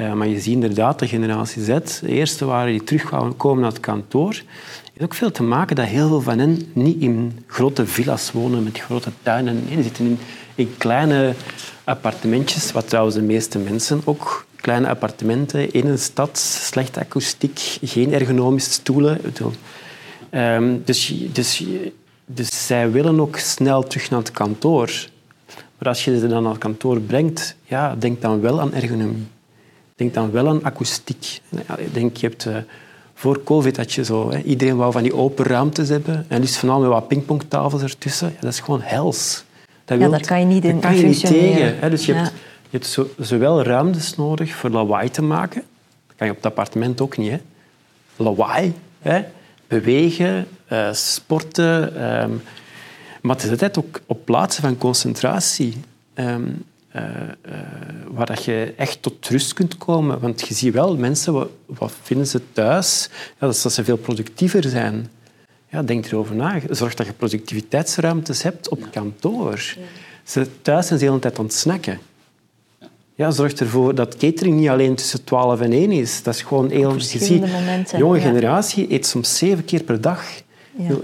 Uh, 0.00 0.12
maar 0.12 0.28
je 0.28 0.40
ziet 0.40 0.52
inderdaad 0.52 0.98
de 0.98 1.08
generatie 1.08 1.62
Z, 1.62 2.00
de 2.00 2.08
eerste 2.08 2.44
waren 2.44 2.72
die 2.72 2.84
terugkomen 2.84 3.60
naar 3.60 3.70
het 3.70 3.80
kantoor, 3.80 4.32
heeft 4.32 5.02
ook 5.02 5.14
veel 5.14 5.30
te 5.30 5.42
maken 5.42 5.76
dat 5.76 5.86
heel 5.86 6.08
veel 6.08 6.20
van 6.20 6.38
hen 6.38 6.62
niet 6.72 7.00
in 7.00 7.38
grote 7.46 7.86
villa's 7.86 8.32
wonen 8.32 8.62
met 8.62 8.78
grote 8.78 9.10
tuinen. 9.22 9.64
Nee, 9.68 9.82
zitten 9.82 10.04
in, 10.04 10.18
in 10.54 10.74
kleine 10.78 11.34
appartementjes, 11.84 12.72
wat 12.72 12.88
trouwens 12.88 13.16
de 13.16 13.22
meeste 13.22 13.58
mensen 13.58 14.00
ook 14.04 14.46
kleine 14.56 14.88
appartementen 14.88 15.72
in 15.72 15.86
een 15.86 15.98
stad, 15.98 16.38
slechte 16.38 17.00
akoestiek, 17.00 17.78
geen 17.82 18.12
ergonomische 18.12 18.70
stoelen. 18.70 19.20
Um, 20.30 20.82
dus, 20.84 21.14
dus, 21.32 21.64
dus 22.26 22.66
zij 22.66 22.90
willen 22.90 23.20
ook 23.20 23.36
snel 23.36 23.82
terug 23.82 24.10
naar 24.10 24.18
het 24.18 24.30
kantoor. 24.30 24.90
Maar 25.78 25.88
als 25.88 26.04
je 26.04 26.18
ze 26.18 26.28
dan 26.28 26.42
naar 26.42 26.52
het 26.52 26.60
kantoor 26.60 27.00
brengt, 27.00 27.56
ja, 27.64 27.94
denk 27.98 28.22
dan 28.22 28.40
wel 28.40 28.60
aan 28.60 28.74
ergonomie. 28.74 29.26
Denk 29.96 30.14
dan 30.14 30.30
wel 30.30 30.48
aan 30.48 30.64
akoestiek. 30.64 31.40
Ik 31.76 31.94
denk, 31.94 32.16
je 32.16 32.26
hebt, 32.26 32.44
uh, 32.44 32.56
voor 33.14 33.42
COVID 33.42 33.76
had 33.76 33.92
je 33.92 34.04
zo, 34.04 34.30
hè, 34.30 34.42
iedereen 34.42 34.76
wou 34.76 34.92
van 34.92 35.02
die 35.02 35.14
open 35.14 35.44
ruimtes 35.44 35.88
hebben 35.88 36.24
en 36.28 36.40
liefst 36.40 36.56
van 36.56 36.68
al 36.68 36.80
met 36.80 36.88
wat 36.88 37.08
pingpongtafels 37.08 37.82
ertussen. 37.82 38.28
Ja, 38.28 38.40
dat 38.40 38.52
is 38.52 38.60
gewoon 38.60 38.80
hels. 38.80 39.44
Dat 39.84 39.98
ja, 39.98 40.08
daar 40.08 40.26
kan 40.26 40.40
je 40.40 40.46
niet 40.46 40.64
in 40.64 40.80
kan 40.80 40.96
je 40.96 41.06
niet 41.06 41.26
tegen. 41.26 41.78
Hè? 41.78 41.90
Dus 41.90 42.06
je 42.06 42.12
hebt, 42.14 42.32
je 42.62 42.70
hebt 42.70 42.86
zo, 42.86 43.08
zowel 43.18 43.62
ruimtes 43.62 44.16
nodig 44.16 44.54
voor 44.54 44.70
lawaai 44.70 45.10
te 45.10 45.22
maken. 45.22 45.62
Dat 46.06 46.16
kan 46.16 46.26
je 46.26 46.32
op 46.32 46.42
het 46.42 46.46
appartement 46.46 47.00
ook 47.00 47.16
niet. 47.16 47.30
Hè? 47.30 47.38
Lawaai, 48.16 48.74
hè? 48.98 49.24
bewegen, 49.66 50.46
uh, 50.72 50.92
sporten. 50.92 52.04
Um, 52.22 52.42
maar 53.22 53.36
tegelijkertijd 53.36 53.86
ook 53.86 54.00
op 54.06 54.24
plaatsen 54.24 54.62
van 54.62 54.78
concentratie. 54.78 55.74
Um, 56.14 56.64
uh, 56.96 57.02
uh, 57.02 57.52
waar 58.08 58.26
dat 58.26 58.44
je 58.44 58.74
echt 58.76 59.02
tot 59.02 59.28
rust 59.28 59.52
kunt 59.52 59.78
komen. 59.78 60.20
Want 60.20 60.48
je 60.48 60.54
ziet 60.54 60.74
wel, 60.74 60.96
mensen, 60.96 61.32
wat, 61.32 61.48
wat 61.66 61.92
vinden 62.02 62.26
ze 62.26 62.40
thuis? 62.52 63.08
Ja, 63.12 63.46
dat, 63.46 63.60
dat 63.62 63.72
ze 63.72 63.84
veel 63.84 63.96
productiever 63.96 64.62
zijn. 64.62 65.10
Ja, 65.74 65.82
denk 65.82 66.06
erover 66.06 66.34
na. 66.34 66.60
Zorg 66.70 66.94
dat 66.94 67.06
je 67.06 67.12
productiviteitsruimtes 67.12 68.42
hebt 68.42 68.68
op 68.68 68.86
kantoor. 68.90 69.76
Ze, 70.24 70.46
thuis 70.62 70.86
zijn 70.86 70.98
ze 70.98 71.04
de 71.04 71.10
hele 71.10 71.22
tijd 71.22 71.38
aan 71.38 71.44
het 71.44 71.54
snacken. 71.54 71.98
Ja, 73.14 73.30
zorg 73.30 73.52
ervoor 73.52 73.94
dat 73.94 74.16
catering 74.16 74.56
niet 74.56 74.68
alleen 74.68 74.94
tussen 74.94 75.24
12 75.24 75.60
en 75.60 75.72
1 75.72 75.92
is. 75.92 76.22
Dat 76.22 76.34
is 76.34 76.42
gewoon 76.42 76.70
heel... 76.70 76.94
Je 76.98 77.86
jonge 77.96 78.20
generatie 78.20 78.92
eet 78.92 79.06
soms 79.06 79.38
zeven 79.38 79.64
keer 79.64 79.82
per 79.82 80.00
dag. 80.00 80.24
Ja. 80.76 80.94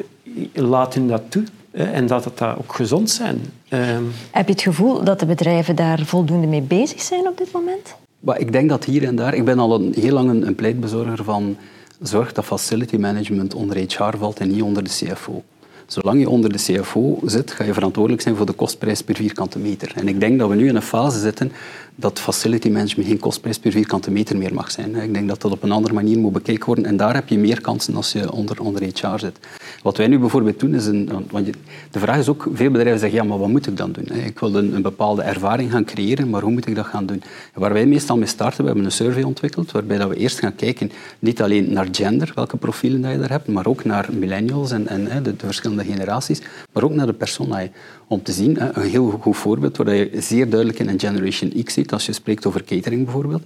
Laat 0.53 0.95
hun 0.95 1.09
dat 1.09 1.23
toe. 1.29 1.45
En 1.71 2.07
dat 2.07 2.25
het 2.25 2.39
dat 2.39 2.59
ook 2.59 2.75
gezond 2.75 3.11
zijn. 3.11 3.41
Ehm, 3.69 4.03
Heb 4.31 4.47
je 4.47 4.53
het 4.53 4.63
gevoel 4.63 5.05
dat 5.05 5.21
de 5.21 5.27
bedrijven 5.27 5.77
daar 5.77 6.05
voldoende 6.05 6.47
mee 6.47 6.63
bezig 6.63 7.03
zijn 7.03 7.29
op 7.29 7.39
dit 7.39 7.53
moment? 7.53 7.95
Maar 8.21 8.41
ik 8.41 8.53
denk 8.53 8.69
dat 8.69 8.85
hier 8.85 9.05
en 9.05 9.17
daar... 9.17 9.35
Ik 9.35 9.45
ben 9.45 9.59
al 9.59 9.75
een, 9.75 9.95
heel 10.01 10.13
lang 10.13 10.31
een, 10.31 10.47
een 10.47 10.55
pleitbezorger 10.55 11.25
van 11.25 11.57
zorg 12.03 12.33
dat 12.33 12.45
facility 12.45 12.97
management 12.97 13.55
onder 13.55 13.77
HR 13.77 14.17
valt 14.17 14.39
en 14.39 14.51
niet 14.51 14.63
onder 14.63 14.85
de 14.85 14.91
CFO. 14.91 15.43
Zolang 15.87 16.21
je 16.21 16.29
onder 16.29 16.53
de 16.53 16.59
CFO 16.59 17.19
zit, 17.25 17.51
ga 17.51 17.65
je 17.65 17.75
verantwoordelijk 17.75 18.23
zijn 18.23 18.37
voor 18.37 18.47
de 18.47 18.53
kostprijs 18.53 19.03
per 19.03 19.15
vierkante 19.15 19.59
meter. 19.59 19.93
En 19.95 20.09
ik 20.09 20.21
denk 20.21 20.39
dat 20.39 20.49
we 20.49 20.55
nu 20.55 20.69
in 20.69 20.77
een 20.77 20.83
fase 20.83 21.19
zitten 21.19 21.53
dat 21.95 22.21
facility 22.21 22.69
management 22.69 23.09
geen 23.09 23.19
kostprijs 23.19 23.59
per 23.59 23.73
vierkante 23.73 24.11
meter 24.11 24.37
meer 24.37 24.55
mag 24.55 24.71
zijn. 24.71 24.97
Ik 24.97 25.15
denk 25.15 25.29
dat 25.29 25.41
dat 25.41 25.53
op 25.53 25.63
een 25.63 25.73
andere 25.73 25.95
manier 25.95 26.19
moet 26.19 26.33
bekeken 26.33 26.67
worden. 26.67 26.85
En 26.85 26.97
daar 26.97 27.15
heb 27.15 27.29
je 27.29 27.39
meer 27.39 27.61
kansen 27.61 27.95
als 27.95 28.13
je 28.13 28.33
onder, 28.33 28.61
onder 28.61 28.83
HR 28.83 29.19
zit. 29.19 29.39
Wat 29.83 29.97
wij 29.97 30.07
nu 30.07 30.19
bijvoorbeeld 30.19 30.61
doen 30.61 30.75
is... 30.75 30.87
Een, 30.87 31.11
want 31.31 31.47
de 31.91 31.99
vraag 31.99 32.19
is 32.19 32.29
ook, 32.29 32.49
veel 32.53 32.71
bedrijven 32.71 33.01
zeggen, 33.01 33.19
ja, 33.19 33.25
maar 33.25 33.39
wat 33.39 33.49
moet 33.49 33.67
ik 33.67 33.77
dan 33.77 33.93
doen? 33.93 34.17
Ik 34.25 34.39
wil 34.39 34.55
een, 34.55 34.75
een 34.75 34.83
bepaalde 34.83 35.23
ervaring 35.23 35.71
gaan 35.71 35.85
creëren, 35.85 36.31
maar 36.31 36.43
hoe 36.43 36.53
moet 36.53 36.67
ik 36.67 36.75
dat 36.75 36.87
gaan 36.87 37.07
doen? 37.07 37.23
waar 37.55 37.73
wij 37.73 37.87
meestal 37.87 38.17
mee 38.17 38.27
starten, 38.27 38.61
we 38.61 38.67
hebben 38.67 38.85
een 38.85 38.93
survey 38.93 39.23
ontwikkeld, 39.23 39.71
waarbij 39.71 39.99
dat 39.99 40.09
we 40.09 40.17
eerst 40.17 40.39
gaan 40.39 40.55
kijken, 40.55 40.91
niet 41.19 41.43
alleen 41.43 41.73
naar 41.73 41.89
gender, 41.93 42.33
welke 42.35 42.57
profielen 42.57 43.01
dat 43.01 43.11
je 43.11 43.19
daar 43.19 43.31
hebt, 43.31 43.49
maar 43.49 43.67
ook 43.67 43.85
naar 43.85 44.09
millennials 44.13 44.71
en, 44.71 44.87
en 44.87 45.23
de, 45.23 45.37
de 45.37 45.47
verschillende 45.47 45.85
generaties, 45.85 46.43
maar 46.73 46.83
ook 46.83 46.95
naar 46.95 47.07
de 47.07 47.13
personae. 47.13 47.71
Om 48.07 48.23
te 48.23 48.33
zien, 48.33 48.79
een 48.79 48.91
heel 48.91 49.11
goed 49.21 49.37
voorbeeld, 49.37 49.77
waar 49.77 49.95
je 49.95 50.11
zeer 50.15 50.49
duidelijk 50.49 50.79
in 50.79 50.89
een 50.89 51.01
Generation 51.01 51.63
X 51.65 51.75
ziet, 51.75 51.93
als 51.93 52.07
je 52.07 52.13
spreekt 52.13 52.47
over 52.47 52.65
catering 52.65 53.05
bijvoorbeeld. 53.05 53.43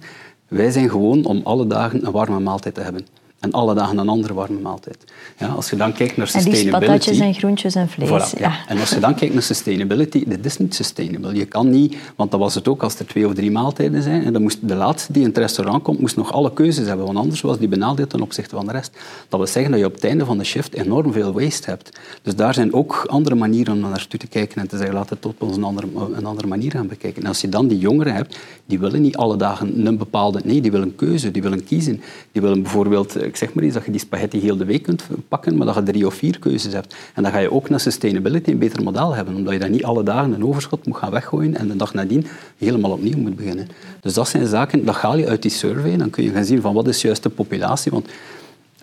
Wij 0.47 0.71
zijn 0.71 0.89
gewoon 0.89 1.25
om 1.25 1.41
alle 1.43 1.67
dagen 1.67 2.05
een 2.05 2.11
warme 2.11 2.39
maaltijd 2.39 2.75
te 2.75 2.81
hebben 2.81 3.05
en 3.45 3.51
alle 3.51 3.73
dagen 3.73 3.97
een 3.97 4.09
andere 4.09 4.33
warme 4.33 4.59
maaltijd. 4.59 4.97
Ja, 5.37 5.47
als 5.47 5.69
je 5.69 5.75
dan 5.75 5.93
kijkt 5.93 6.17
naar 6.17 6.27
sustainability... 6.27 6.73
En 6.73 6.79
die 6.79 6.87
patatjes 6.87 7.19
en 7.19 7.33
groentjes 7.33 7.75
en 7.75 7.89
vlees. 7.89 8.31
ja. 8.37 8.53
En 8.67 8.79
als 8.79 8.89
je 8.89 8.99
dan 8.99 9.15
kijkt 9.15 9.33
naar 9.33 9.43
sustainability, 9.43 10.23
dit 10.27 10.45
is 10.45 10.57
niet 10.57 10.75
sustainable. 10.75 11.35
Je 11.35 11.45
kan 11.45 11.69
niet, 11.69 11.97
want 12.15 12.31
dat 12.31 12.39
was 12.39 12.55
het 12.55 12.67
ook 12.67 12.83
als 12.83 12.99
er 12.99 13.07
twee 13.07 13.27
of 13.27 13.33
drie 13.33 13.51
maaltijden 13.51 14.01
zijn, 14.01 14.23
en 14.23 14.33
dan 14.33 14.41
moest 14.41 14.57
de 14.61 14.75
laatste 14.75 15.11
die 15.11 15.21
in 15.21 15.27
het 15.27 15.37
restaurant 15.37 15.83
komt, 15.83 15.99
moest 15.99 16.15
nog 16.15 16.31
alle 16.31 16.53
keuzes 16.53 16.87
hebben, 16.87 17.05
want 17.05 17.17
anders 17.17 17.41
was 17.41 17.57
die 17.57 17.67
benadeeld 17.67 18.09
ten 18.09 18.21
opzichte 18.21 18.55
van 18.55 18.65
de 18.65 18.71
rest. 18.71 18.91
Dat 19.29 19.39
wil 19.39 19.47
zeggen 19.47 19.71
dat 19.71 19.79
je 19.79 19.85
op 19.85 19.93
het 19.93 20.03
einde 20.03 20.25
van 20.25 20.37
de 20.37 20.43
shift 20.43 20.73
enorm 20.73 21.11
veel 21.11 21.33
waste 21.33 21.69
hebt. 21.69 21.99
Dus 22.21 22.35
daar 22.35 22.53
zijn 22.53 22.73
ook 22.73 23.05
andere 23.07 23.35
manieren 23.35 23.73
om 23.73 23.79
naartoe 23.79 24.19
te 24.19 24.27
kijken 24.27 24.61
en 24.61 24.67
te 24.67 24.77
zeggen, 24.77 24.95
laten 24.95 25.09
we 25.09 25.27
het 25.27 25.41
op 25.41 25.51
een 25.53 25.63
andere, 25.63 25.87
een 26.15 26.25
andere 26.25 26.47
manier 26.47 26.71
gaan 26.71 26.87
bekijken. 26.87 27.21
En 27.21 27.27
als 27.27 27.41
je 27.41 27.49
dan 27.49 27.67
die 27.67 27.77
jongeren 27.77 28.13
hebt, 28.13 28.37
die 28.65 28.79
willen 28.79 29.01
niet 29.01 29.17
alle 29.17 29.37
dagen 29.37 29.85
een 29.85 29.97
bepaalde... 29.97 30.41
Nee, 30.43 30.61
die 30.61 30.71
willen 30.71 30.95
keuze, 30.95 31.31
die 31.31 31.41
willen 31.41 31.63
kiezen. 31.63 32.01
Die 32.31 32.41
willen 32.41 32.61
bijvoorbeeld, 32.61 33.15
ik 33.35 33.41
zeg 33.41 33.53
maar 33.53 33.63
eens, 33.63 33.73
dat 33.73 33.85
je 33.85 33.91
die 33.91 33.99
spaghetti 33.99 34.39
heel 34.39 34.57
de 34.57 34.65
week 34.65 34.83
kunt 34.83 35.03
pakken, 35.27 35.57
maar 35.57 35.65
dat 35.65 35.75
je 35.75 35.83
drie 35.83 36.05
of 36.05 36.13
vier 36.13 36.39
keuzes 36.39 36.73
hebt. 36.73 36.95
En 37.13 37.23
dan 37.23 37.31
ga 37.31 37.37
je 37.37 37.51
ook 37.51 37.69
naar 37.69 37.79
sustainability 37.79 38.49
een 38.49 38.57
beter 38.57 38.83
model 38.83 39.15
hebben, 39.15 39.35
omdat 39.35 39.53
je 39.53 39.59
dan 39.59 39.71
niet 39.71 39.83
alle 39.83 40.03
dagen 40.03 40.33
een 40.33 40.45
overschot 40.45 40.85
moet 40.85 40.97
gaan 40.97 41.11
weggooien 41.11 41.55
en 41.55 41.67
de 41.67 41.75
dag 41.75 41.93
nadien 41.93 42.27
helemaal 42.57 42.91
opnieuw 42.91 43.17
moet 43.17 43.35
beginnen. 43.35 43.67
Dus 44.01 44.13
dat 44.13 44.27
zijn 44.27 44.47
zaken, 44.47 44.85
dat 44.85 44.95
haal 44.95 45.17
je 45.17 45.27
uit 45.27 45.41
die 45.41 45.51
survey, 45.51 45.97
dan 45.97 46.09
kun 46.09 46.23
je 46.23 46.31
gaan 46.31 46.45
zien 46.45 46.61
van 46.61 46.73
wat 46.73 46.87
is 46.87 47.01
juist 47.01 47.23
de 47.23 47.29
populatie, 47.29 47.91
want 47.91 48.07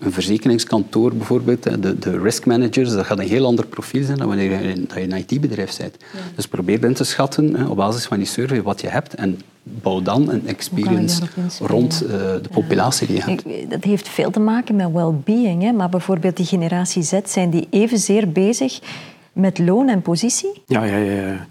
een 0.02 0.12
verzekeringskantoor 0.12 1.14
bijvoorbeeld, 1.14 1.62
de, 1.62 1.98
de 1.98 2.18
risk 2.18 2.46
managers, 2.46 2.90
dat 2.90 3.06
gaat 3.06 3.18
een 3.18 3.28
heel 3.28 3.46
ander 3.46 3.66
profiel 3.66 4.04
zijn 4.04 4.18
dan 4.18 4.26
wanneer 4.26 4.50
je, 4.50 4.86
dat 4.86 4.96
je 4.96 5.02
een 5.02 5.24
IT-bedrijf 5.28 5.76
bent. 5.76 5.96
Dus 6.34 6.46
probeer 6.46 6.84
in 6.84 6.94
te 6.94 7.04
schatten 7.04 7.68
op 7.68 7.76
basis 7.76 8.06
van 8.06 8.16
die 8.16 8.26
survey 8.26 8.62
wat 8.62 8.80
je 8.80 8.88
hebt 8.88 9.14
en 9.14 9.40
bouw 9.62 10.02
dan 10.02 10.30
een 10.30 10.46
experience 10.46 11.22
rond 11.60 12.02
uh, 12.02 12.10
de 12.10 12.48
populatie 12.52 13.06
die 13.06 13.16
je 13.16 13.22
hebt. 13.22 13.70
Dat 13.70 13.84
heeft 13.84 14.08
veel 14.08 14.30
te 14.30 14.40
maken 14.40 14.76
met 14.76 14.92
well-being, 14.92 15.72
maar 15.76 15.88
bijvoorbeeld 15.88 16.36
die 16.36 16.46
generatie 16.46 17.02
Z, 17.02 17.20
zijn 17.24 17.50
die 17.50 17.66
evenzeer 17.70 18.32
bezig 18.32 18.80
met 19.32 19.58
loon 19.58 19.88
en 19.88 20.02
positie? 20.02 20.62
Ja, 20.66 20.84
ja, 20.84 20.96
ja. 20.96 21.46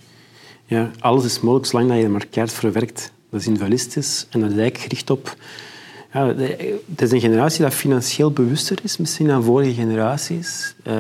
ja. 0.65 0.91
alles 0.99 1.25
is 1.25 1.39
mogelijk 1.39 1.65
zolang 1.65 1.95
je 1.95 2.03
er 2.03 2.09
maar 2.09 2.25
keihard 2.25 2.57
voor 2.57 2.71
werkt. 2.71 3.11
Dat 3.29 3.39
is 3.39 3.45
individualistisch 3.45 4.27
en 4.29 4.39
dat 4.39 4.49
is 4.49 4.57
eigenlijk 4.57 4.83
gericht 4.83 5.09
op 5.09 5.35
ja, 6.13 6.27
het 6.35 7.01
is 7.01 7.11
een 7.11 7.19
generatie 7.19 7.63
dat 7.63 7.73
financieel 7.73 8.31
bewuster 8.31 8.77
is 8.83 8.97
misschien 8.97 9.27
dan 9.27 9.43
vorige 9.43 9.73
generaties. 9.73 10.75
Uh, 10.87 10.93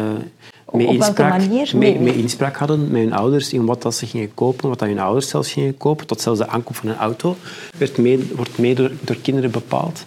met 0.71 0.85
Op 0.85 0.97
welke 0.97 1.23
manier? 1.23 1.77
Met, 1.77 2.15
inspraak 2.15 2.55
hadden 2.55 2.91
met 2.91 3.01
hun 3.01 3.13
ouders 3.13 3.53
in 3.53 3.65
wat 3.65 3.81
dat 3.81 3.95
ze 3.95 4.05
gingen 4.05 4.33
kopen, 4.33 4.69
wat 4.69 4.79
dat 4.79 4.87
hun 4.87 4.99
ouders 4.99 5.29
zelfs 5.29 5.51
gingen 5.51 5.77
kopen, 5.77 6.07
tot 6.07 6.21
zelfs 6.21 6.39
de 6.39 6.47
aankoop 6.47 6.75
van 6.75 6.89
een 6.89 6.95
auto 6.95 7.35
werd 7.77 7.97
mee, 7.97 8.31
wordt 8.35 8.57
mee 8.57 8.75
door, 8.75 8.91
door 9.01 9.15
kinderen 9.15 9.51
bepaald. 9.51 10.05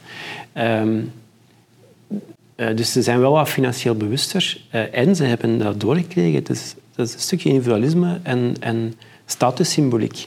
Um, 0.59 1.13
uh, 2.57 2.77
dus 2.77 2.93
ze 2.93 3.03
zijn 3.03 3.21
wel 3.21 3.33
wat 3.33 3.49
financieel 3.49 3.95
bewuster 3.95 4.61
uh, 4.75 4.95
en 4.95 5.17
ze 5.17 5.25
hebben 5.25 5.59
dat 5.59 5.81
doorgekregen. 5.81 6.35
Het 6.35 6.51
is, 6.51 6.75
dat 6.95 7.07
is 7.07 7.15
een 7.15 7.21
stukje 7.21 7.49
individualisme 7.49 8.21
en, 8.23 8.57
en 8.61 8.95
statussymboliek. 9.27 10.27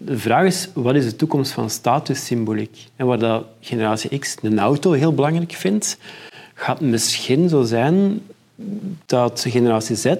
De 0.00 0.18
vraag 0.18 0.46
is, 0.46 0.68
wat 0.74 0.94
is 0.94 1.04
de 1.04 1.16
toekomst 1.16 1.52
van 1.52 1.70
statussymboliek? 1.70 2.86
En 2.96 3.06
waar 3.06 3.18
dat 3.18 3.44
generatie 3.60 4.18
X 4.18 4.36
een 4.42 4.58
auto 4.58 4.92
heel 4.92 5.14
belangrijk 5.14 5.52
vindt, 5.52 5.98
gaat 6.54 6.80
misschien 6.80 7.48
zo 7.48 7.62
zijn 7.62 8.20
dat 9.06 9.44
generatie 9.48 9.96
Z 9.96 10.14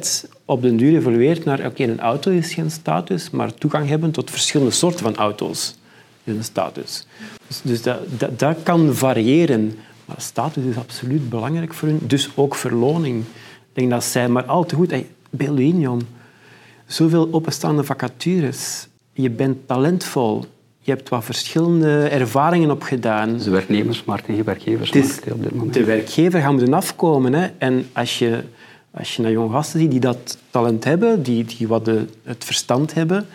op 0.45 0.63
den 0.63 0.77
duur 0.77 0.97
evolueert 0.97 1.45
naar 1.45 1.67
oké, 1.67 1.83
een 1.83 2.01
auto 2.01 2.31
is 2.31 2.55
geen 2.55 2.71
status, 2.71 3.31
maar 3.31 3.55
toegang 3.55 3.89
hebben 3.89 4.11
tot 4.11 4.31
verschillende 4.31 4.73
soorten 4.73 5.01
van 5.01 5.17
auto's 5.17 5.77
is 6.25 6.35
een 6.37 6.45
status. 6.45 7.07
Dus, 7.47 7.61
dus 7.63 7.83
dat, 7.83 7.99
dat, 8.19 8.39
dat, 8.39 8.57
kan 8.63 8.95
variëren. 8.95 9.79
Maar 10.05 10.21
status 10.21 10.65
is 10.65 10.77
absoluut 10.77 11.29
belangrijk 11.29 11.75
voor 11.75 11.89
hun, 11.89 12.01
dus 12.03 12.31
ook 12.35 12.55
verloning. 12.55 13.21
Ik 13.21 13.73
denk 13.73 13.91
dat 13.91 14.05
zij 14.05 14.29
maar 14.29 14.45
al 14.45 14.65
te 14.65 14.75
goed... 14.75 14.91
Hey. 14.91 15.07
Zoveel 16.87 17.29
openstaande 17.31 17.85
vacatures 17.85 18.88
je 19.23 19.31
bent 19.31 19.67
talentvol. 19.67 20.45
Je 20.81 20.91
hebt 20.91 21.09
wat 21.09 21.25
verschillende 21.25 22.09
ervaringen 22.09 22.71
opgedaan. 22.71 23.39
De 23.39 23.51
werknemersmarkt 23.51 24.29
en 24.29 24.37
je 24.37 24.43
werkgevers 24.43 24.89
op 25.31 25.43
dit 25.43 25.55
moment. 25.55 25.75
De 25.75 25.85
werkgever 25.85 26.41
gaat 26.41 26.53
moeten 26.53 26.75
afkomen. 26.75 27.33
Hè. 27.33 27.49
En 27.59 27.87
als 27.93 28.19
je, 28.19 28.43
als 28.91 29.17
je 29.17 29.23
naar 29.23 29.31
jonge 29.31 29.53
gasten 29.53 29.81
ziet 29.81 29.91
die 29.91 30.01
dat 30.01 30.39
talent 30.51 30.85
hebben, 30.85 31.23
die, 31.23 31.45
die 31.45 31.69
wat 31.69 31.85
de, 31.85 32.05
het 32.23 32.45
verstand 32.45 32.95
hebben, 32.95 33.27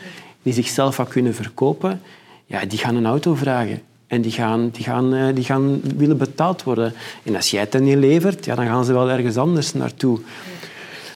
die 0.42 0.54
zichzelf 0.54 0.98
wat 0.98 1.08
kunnen 1.08 1.36
verkopen, 1.36 2.02
ja, 2.46 2.66
die 2.66 2.80
gaan 2.80 2.96
een 2.96 3.06
auto 3.06 3.36
vragen. 3.36 3.82
En 4.08 4.22
die 4.22 4.32
gaan, 4.32 4.70
die, 4.70 4.84
gaan, 4.84 5.14
eh, 5.14 5.36
die 5.36 5.44
gaan 5.44 5.82
willen 5.98 6.18
betaald 6.18 6.64
worden. 6.64 6.94
En 7.24 7.36
als 7.36 7.52
jij 7.52 7.62
het 7.62 7.72
dan 7.72 7.84
niet 7.84 7.98
levert, 7.98 8.46
ja, 8.46 8.56
dan 8.56 8.66
gaan 8.66 8.86
ze 8.86 8.94
wel 8.94 9.10
ergens 9.10 9.38
anders 9.38 9.74
naartoe. 9.74 10.20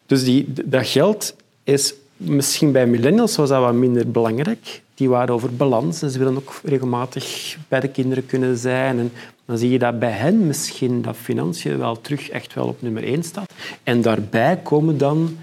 Dus 0.06 0.23
die, 0.23 0.53
dat 0.65 0.88
geld 0.88 1.36
is 1.63 1.93
Misschien 2.17 2.71
bij 2.71 2.88
millennials 2.88 3.36
was 3.36 3.49
dat 3.49 3.62
wat 3.62 3.73
minder 3.73 4.12
belangrijk. 4.12 4.82
Die 4.93 5.10
waren 5.10 5.34
over 5.34 5.56
balans 5.56 6.01
en 6.01 6.10
ze 6.10 6.17
willen 6.17 6.36
ook 6.36 6.60
regelmatig 6.63 7.58
bij 7.67 7.80
de 7.80 7.88
kinderen 7.88 8.25
kunnen 8.25 8.58
zijn. 8.58 8.99
En 8.99 9.12
dan 9.45 9.58
zie 9.58 9.69
je 9.69 9.80
dat 9.80 9.99
bij 9.99 10.12
hen 10.12 10.47
misschien 10.47 11.01
dat 11.01 11.15
financiën 11.15 11.77
wel 11.77 12.01
terug 12.01 12.30
echt 12.30 12.53
wel 12.53 12.67
op 12.67 12.82
nummer 12.82 13.03
één 13.03 13.23
staat. 13.23 13.53
En 13.84 14.01
daarbij 14.01 14.60
komen 14.63 14.97
dan 14.97 15.38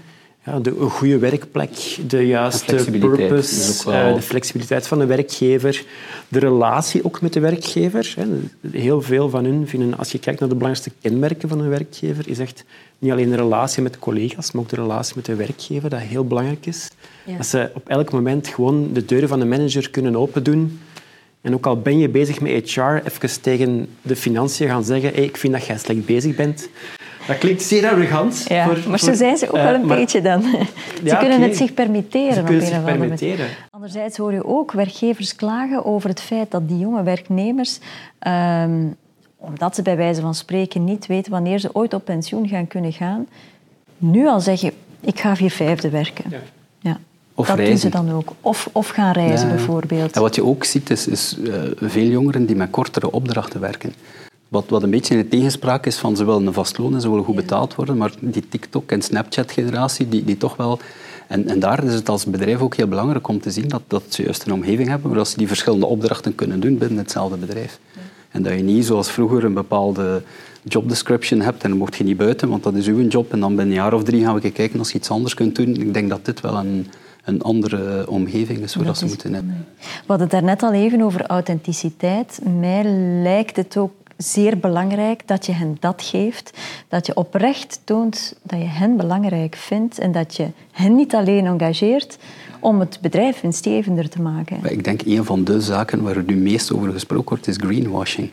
ja, 0.45 0.59
de, 0.59 0.75
een 0.79 0.89
goede 0.89 1.17
werkplek, 1.17 1.97
de 2.07 2.27
juiste 2.27 2.85
purpose, 2.99 3.89
wel... 3.89 4.09
uh, 4.09 4.15
de 4.15 4.21
flexibiliteit 4.21 4.87
van 4.87 4.99
de 4.99 5.05
werkgever, 5.05 5.83
de 6.27 6.39
relatie 6.39 7.05
ook 7.05 7.21
met 7.21 7.33
de 7.33 7.39
werkgever. 7.39 8.15
Heel 8.71 9.01
veel 9.01 9.29
van 9.29 9.45
hun 9.45 9.67
vinden, 9.67 9.97
als 9.97 10.11
je 10.11 10.19
kijkt 10.19 10.39
naar 10.39 10.49
de 10.49 10.55
belangrijkste 10.55 10.99
kenmerken 11.01 11.49
van 11.49 11.59
een 11.59 11.69
werkgever, 11.69 12.29
is 12.29 12.39
echt 12.39 12.65
niet 12.99 13.11
alleen 13.11 13.29
de 13.29 13.35
relatie 13.35 13.83
met 13.83 13.99
collega's, 13.99 14.51
maar 14.51 14.61
ook 14.61 14.69
de 14.69 14.75
relatie 14.75 15.15
met 15.15 15.25
de 15.25 15.35
werkgever, 15.35 15.89
dat 15.89 15.99
heel 15.99 16.25
belangrijk 16.25 16.65
is. 16.65 16.89
Dat 17.37 17.45
ze 17.45 17.71
op 17.73 17.89
elk 17.89 18.11
moment 18.11 18.47
gewoon 18.47 18.89
de 18.93 19.05
deuren 19.05 19.29
van 19.29 19.39
de 19.39 19.45
manager 19.45 19.89
kunnen 19.89 20.15
open 20.15 20.43
doen. 20.43 20.79
En 21.41 21.53
ook 21.53 21.65
al 21.65 21.79
ben 21.79 21.97
je 21.99 22.09
bezig 22.09 22.41
met 22.41 22.71
HR, 22.71 22.81
even 22.81 23.41
tegen 23.41 23.87
de 24.01 24.15
financiën 24.15 24.67
gaan 24.67 24.83
zeggen 24.83 25.13
hey, 25.13 25.23
ik 25.23 25.37
vind 25.37 25.53
dat 25.53 25.65
jij 25.65 25.77
slecht 25.77 26.05
bezig 26.05 26.35
bent. 26.35 26.69
Dat 27.27 27.37
klinkt 27.37 27.61
zeer 27.61 27.89
arrogant. 27.89 28.45
Ja, 28.47 28.69
maar 28.87 28.99
zo 28.99 29.13
zijn 29.13 29.37
ze 29.37 29.45
ook 29.47 29.55
wel 29.55 29.73
een 29.73 29.81
eh, 29.81 29.87
beetje 29.87 30.21
dan. 30.21 30.41
ze 31.05 31.17
kunnen 31.19 31.41
het 31.41 31.57
zich 31.57 31.73
permitteren. 31.73 32.33
Ze 32.33 32.43
kunnen 32.43 32.67
zich 32.67 32.83
permitteren. 32.83 33.47
Anderzijds 33.71 34.17
hoor 34.17 34.33
je 34.33 34.45
ook 34.45 34.71
werkgevers 34.71 35.35
klagen 35.35 35.85
over 35.85 36.09
het 36.09 36.21
feit 36.21 36.51
dat 36.51 36.67
die 36.67 36.77
jonge 36.77 37.03
werknemers... 37.03 37.79
Ehm, 38.19 38.87
omdat 39.37 39.75
ze 39.75 39.81
bij 39.81 39.97
wijze 39.97 40.21
van 40.21 40.35
spreken 40.35 40.83
niet 40.83 41.05
weten 41.05 41.31
wanneer 41.31 41.59
ze 41.59 41.69
ooit 41.73 41.93
op 41.93 42.05
pensioen 42.05 42.47
gaan 42.47 42.67
kunnen 42.67 42.93
gaan, 42.93 43.27
nu 43.97 44.27
al 44.27 44.39
zeggen, 44.39 44.71
ik 44.99 45.19
ga 45.19 45.35
vier 45.35 45.51
vijfde 45.51 45.89
werken. 45.89 46.25
Ja. 46.29 46.39
ja. 46.79 46.99
Of 47.33 47.47
dat 47.47 47.55
reizen. 47.55 47.91
doen 47.91 47.91
ze 47.91 48.07
dan 48.07 48.15
ook. 48.15 48.33
Of, 48.41 48.69
of 48.71 48.87
gaan 48.87 49.11
reizen 49.11 49.47
bijvoorbeeld. 49.47 50.15
En 50.15 50.21
wat 50.21 50.35
je 50.35 50.43
ook 50.43 50.63
ziet, 50.63 50.89
is, 50.89 51.07
is 51.07 51.37
uh, 51.39 51.61
veel 51.81 52.07
jongeren 52.07 52.45
die 52.45 52.55
met 52.55 52.69
kortere 52.69 53.11
opdrachten 53.11 53.59
werken. 53.59 53.93
Wat, 54.47 54.65
wat 54.67 54.83
een 54.83 54.89
beetje 54.89 55.15
in 55.15 55.21
de 55.21 55.27
tegenspraak 55.27 55.85
is 55.85 55.97
van 55.97 56.15
ze 56.15 56.25
willen 56.25 56.47
een 56.47 56.53
vast 56.53 56.77
loon 56.77 56.93
en 56.93 57.01
ze 57.01 57.09
willen 57.09 57.23
goed 57.23 57.35
betaald 57.35 57.75
worden, 57.75 57.97
maar 57.97 58.11
die 58.19 58.47
TikTok- 58.49 58.91
en 58.91 59.01
Snapchat-generatie, 59.01 60.09
die, 60.09 60.23
die 60.23 60.37
toch 60.37 60.55
wel... 60.55 60.79
En, 61.27 61.47
en 61.47 61.59
daar 61.59 61.83
is 61.83 61.93
het 61.93 62.09
als 62.09 62.25
bedrijf 62.25 62.59
ook 62.59 62.75
heel 62.75 62.87
belangrijk 62.87 63.27
om 63.27 63.39
te 63.41 63.51
zien 63.51 63.67
dat, 63.67 63.81
dat 63.87 64.03
ze 64.09 64.23
juist 64.23 64.45
een 64.45 64.53
omgeving 64.53 64.87
hebben 64.87 65.15
waar 65.15 65.25
ze 65.25 65.37
die 65.37 65.47
verschillende 65.47 65.85
opdrachten 65.85 66.35
kunnen 66.35 66.59
doen 66.59 66.77
binnen 66.77 66.97
hetzelfde 66.97 67.37
bedrijf. 67.37 67.79
En 68.31 68.43
dat 68.43 68.53
je 68.53 68.63
niet 68.63 68.85
zoals 68.85 69.11
vroeger 69.11 69.43
een 69.43 69.53
bepaalde 69.53 70.21
job 70.63 70.89
description 70.89 71.41
hebt 71.41 71.63
en 71.63 71.69
dan 71.69 71.77
mocht 71.77 71.95
je 71.95 72.03
niet 72.03 72.17
buiten, 72.17 72.49
want 72.49 72.63
dat 72.63 72.73
is 72.73 72.87
uw 72.87 73.07
job. 73.07 73.31
En 73.31 73.39
dan 73.39 73.55
binnen 73.55 73.75
een 73.75 73.81
jaar 73.81 73.93
of 73.93 74.03
drie 74.03 74.23
gaan 74.23 74.39
we 74.39 74.51
kijken 74.51 74.79
als 74.79 74.91
je 74.91 74.97
iets 74.97 75.09
anders 75.09 75.33
kunt 75.33 75.55
doen. 75.55 75.75
Ik 75.75 75.93
denk 75.93 76.09
dat 76.09 76.25
dit 76.25 76.41
wel 76.41 76.57
een, 76.57 76.87
een 77.23 77.41
andere 77.41 78.09
omgeving 78.09 78.59
is 78.59 78.75
waar 78.75 78.85
dat 78.85 78.97
ze 78.97 79.05
moeten 79.05 79.33
hebben. 79.33 79.65
We 79.79 79.85
hadden 80.07 80.27
het 80.27 80.35
daarnet 80.35 80.63
al 80.63 80.73
even 80.73 81.01
over 81.01 81.25
authenticiteit. 81.25 82.39
Mij 82.59 82.83
lijkt 83.23 83.55
het 83.55 83.77
ook 83.77 83.91
zeer 84.17 84.57
belangrijk 84.57 85.27
dat 85.27 85.45
je 85.45 85.51
hen 85.51 85.77
dat 85.79 86.01
geeft. 86.01 86.57
Dat 86.87 87.05
je 87.05 87.15
oprecht 87.15 87.79
toont 87.83 88.35
dat 88.41 88.59
je 88.59 88.65
hen 88.65 88.97
belangrijk 88.97 89.55
vindt 89.55 89.99
en 89.99 90.11
dat 90.11 90.35
je 90.35 90.47
hen 90.71 90.95
niet 90.95 91.15
alleen 91.15 91.45
engageert 91.45 92.17
om 92.59 92.79
het 92.79 92.99
bedrijf 93.01 93.41
winstgevender 93.41 94.09
te 94.09 94.21
maken. 94.21 94.59
Ik 94.63 94.83
denk 94.83 95.01
een 95.01 95.25
van 95.25 95.43
de 95.43 95.61
zaken 95.61 96.01
waar 96.01 96.15
er 96.15 96.23
nu 96.23 96.35
meest 96.35 96.73
over 96.73 96.91
gesproken 96.91 97.29
wordt 97.29 97.47
is 97.47 97.57
greenwashing. 97.57 98.29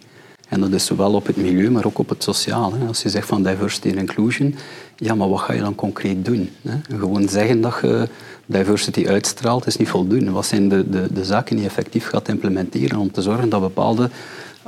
En 0.48 0.60
dat 0.60 0.72
is 0.72 0.86
zowel 0.86 1.12
op 1.12 1.26
het 1.26 1.36
milieu, 1.36 1.70
maar 1.70 1.84
ook 1.84 1.98
op 1.98 2.08
het 2.08 2.22
sociale. 2.22 2.76
Als 2.86 3.02
je 3.02 3.08
zegt 3.08 3.26
van 3.26 3.42
diversity 3.42 3.88
and 3.88 3.96
inclusion, 3.96 4.54
ja, 4.96 5.14
maar 5.14 5.28
wat 5.28 5.40
ga 5.40 5.52
je 5.52 5.60
dan 5.60 5.74
concreet 5.74 6.24
doen? 6.24 6.50
Gewoon 6.88 7.28
zeggen 7.28 7.60
dat 7.60 7.78
je 7.82 8.08
diversity 8.46 9.06
uitstraalt, 9.06 9.66
is 9.66 9.76
niet 9.76 9.88
voldoende. 9.88 10.30
Wat 10.30 10.46
zijn 10.46 10.68
de, 10.68 10.90
de, 10.90 11.12
de 11.12 11.24
zaken 11.24 11.54
die 11.54 11.64
je 11.64 11.70
effectief 11.70 12.06
gaat 12.06 12.28
implementeren 12.28 12.98
om 12.98 13.10
te 13.10 13.22
zorgen 13.22 13.48
dat 13.48 13.60
bepaalde 13.60 14.10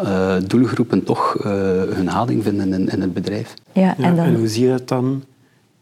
uh, 0.02 0.36
doelgroepen 0.46 1.04
toch 1.04 1.36
uh, 1.38 1.44
hun 1.82 2.08
houding 2.08 2.42
vinden 2.42 2.72
in, 2.72 2.88
in, 2.88 3.00
het 3.00 3.14
bedrijf. 3.14 3.54
Ja, 3.72 3.96
en, 3.98 4.16
dan... 4.16 4.26
en, 4.26 4.34
hoe 4.34 4.48
zie 4.48 4.64
je 4.64 4.70
dat 4.70 4.88
dan 4.88 5.24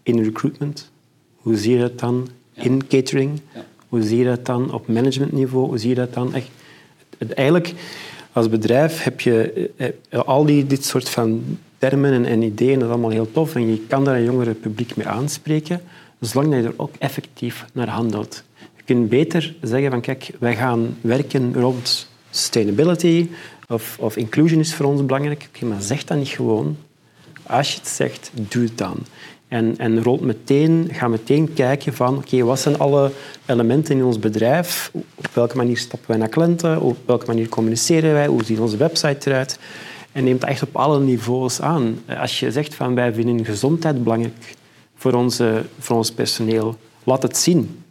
in 0.03 0.23
recruitment? 0.23 0.91
Hoe 1.37 1.57
zie 1.57 1.73
je 1.75 1.81
dat 1.81 1.99
dan 1.99 2.29
in 2.55 2.87
catering? 2.87 3.41
Hoe 3.89 4.03
zie 4.03 4.19
je 4.19 4.25
dat 4.25 4.47
dan 4.47 4.73
op 4.73 4.89
managementniveau? 4.89 5.67
Hoe 5.67 5.79
zie 5.79 5.89
je 5.89 5.95
dat 5.95 6.15
dan 6.15 6.35
echt? 6.35 6.49
Eigenlijk, 7.35 7.75
als 8.33 8.49
bedrijf 8.49 9.03
heb 9.03 9.21
je 9.21 9.71
eh, 9.77 10.21
al 10.21 10.45
die, 10.45 10.67
dit 10.67 10.85
soort 10.85 11.09
van 11.09 11.59
termen 11.79 12.13
en, 12.13 12.25
en, 12.25 12.43
ideeën, 12.43 12.79
dat 12.79 12.89
is 12.89 12.93
allemaal 12.95 13.11
heel 13.11 13.33
tof. 13.33 13.55
En 13.55 13.71
je 13.71 13.79
kan 13.87 14.05
daar 14.05 14.17
een 14.17 14.25
jongere 14.25 14.55
publiek 14.55 14.97
mee 14.97 15.07
aanspreken, 15.07 15.81
zolang 16.21 16.55
je 16.55 16.63
er 16.63 16.75
ook 16.77 16.95
effectief 16.99 17.65
naar 17.73 17.89
handelt. 17.89 18.43
Je 18.77 18.83
kunt 18.85 19.09
beter 19.09 19.55
zeggen 19.61 19.91
van, 19.91 20.01
kijk, 20.01 20.31
wij 20.39 20.57
gaan 20.57 20.97
werken 21.01 21.55
rond 21.55 22.09
sustainability, 22.33 23.29
of, 23.69 23.97
of 24.01 24.17
inclusion 24.17 24.61
is 24.61 24.75
voor 24.75 24.87
ons 24.87 25.07
belangrijk. 25.07 25.49
Okay, 25.55 25.69
maar 25.69 25.83
zeg 25.83 26.05
dat 26.05 26.19
niet 26.19 26.29
gewoon. 26.29 26.77
Als 27.47 27.73
je 27.73 27.79
het 27.79 27.89
zegt, 27.89 28.31
doe 28.35 28.63
het 28.63 28.79
dan. 28.79 28.97
En, 29.49 29.75
en 29.79 30.03
rolt 30.03 30.21
meteen, 30.21 30.89
ga 30.93 31.09
meteen 31.09 31.53
kijken 31.53 31.95
van 31.95 32.17
oké, 32.17 32.43
wat 32.43 32.61
zijn 32.61 32.79
alle 32.79 33.11
elementen 33.47 33.97
in 33.97 34.05
ons 34.05 34.19
bedrijf? 34.19 34.91
Op 35.15 35.29
welke 35.33 35.57
manier 35.57 35.77
stappen 35.79 36.09
wij 36.09 36.19
naar 36.19 36.29
klanten? 36.29 36.81
Op 36.81 36.97
welke 37.05 37.27
manier 37.27 37.49
communiceren 37.49 38.13
wij? 38.13 38.27
Hoe 38.27 38.45
ziet 38.45 38.59
onze 38.59 38.77
website 38.77 39.31
eruit? 39.31 39.59
En 40.13 40.25
neemt 40.25 40.41
dat 40.41 40.51
echt 40.51 40.63
op 40.63 40.77
alle 40.77 41.01
niveaus 41.01 41.61
aan. 41.61 41.99
Als 42.19 42.41
je 42.41 42.51
zegt 42.51 42.75
van 42.75 42.95
wij 42.95 43.15
vinden 43.15 43.45
gezondheid 43.45 44.03
belangrijk 44.03 44.55
voor, 44.97 45.13
onze, 45.13 45.63
voor 45.79 45.97
ons 45.97 46.13
personeel, 46.13 46.77
laat 47.05 47.23
het 47.23 47.37
zien. 47.37 47.82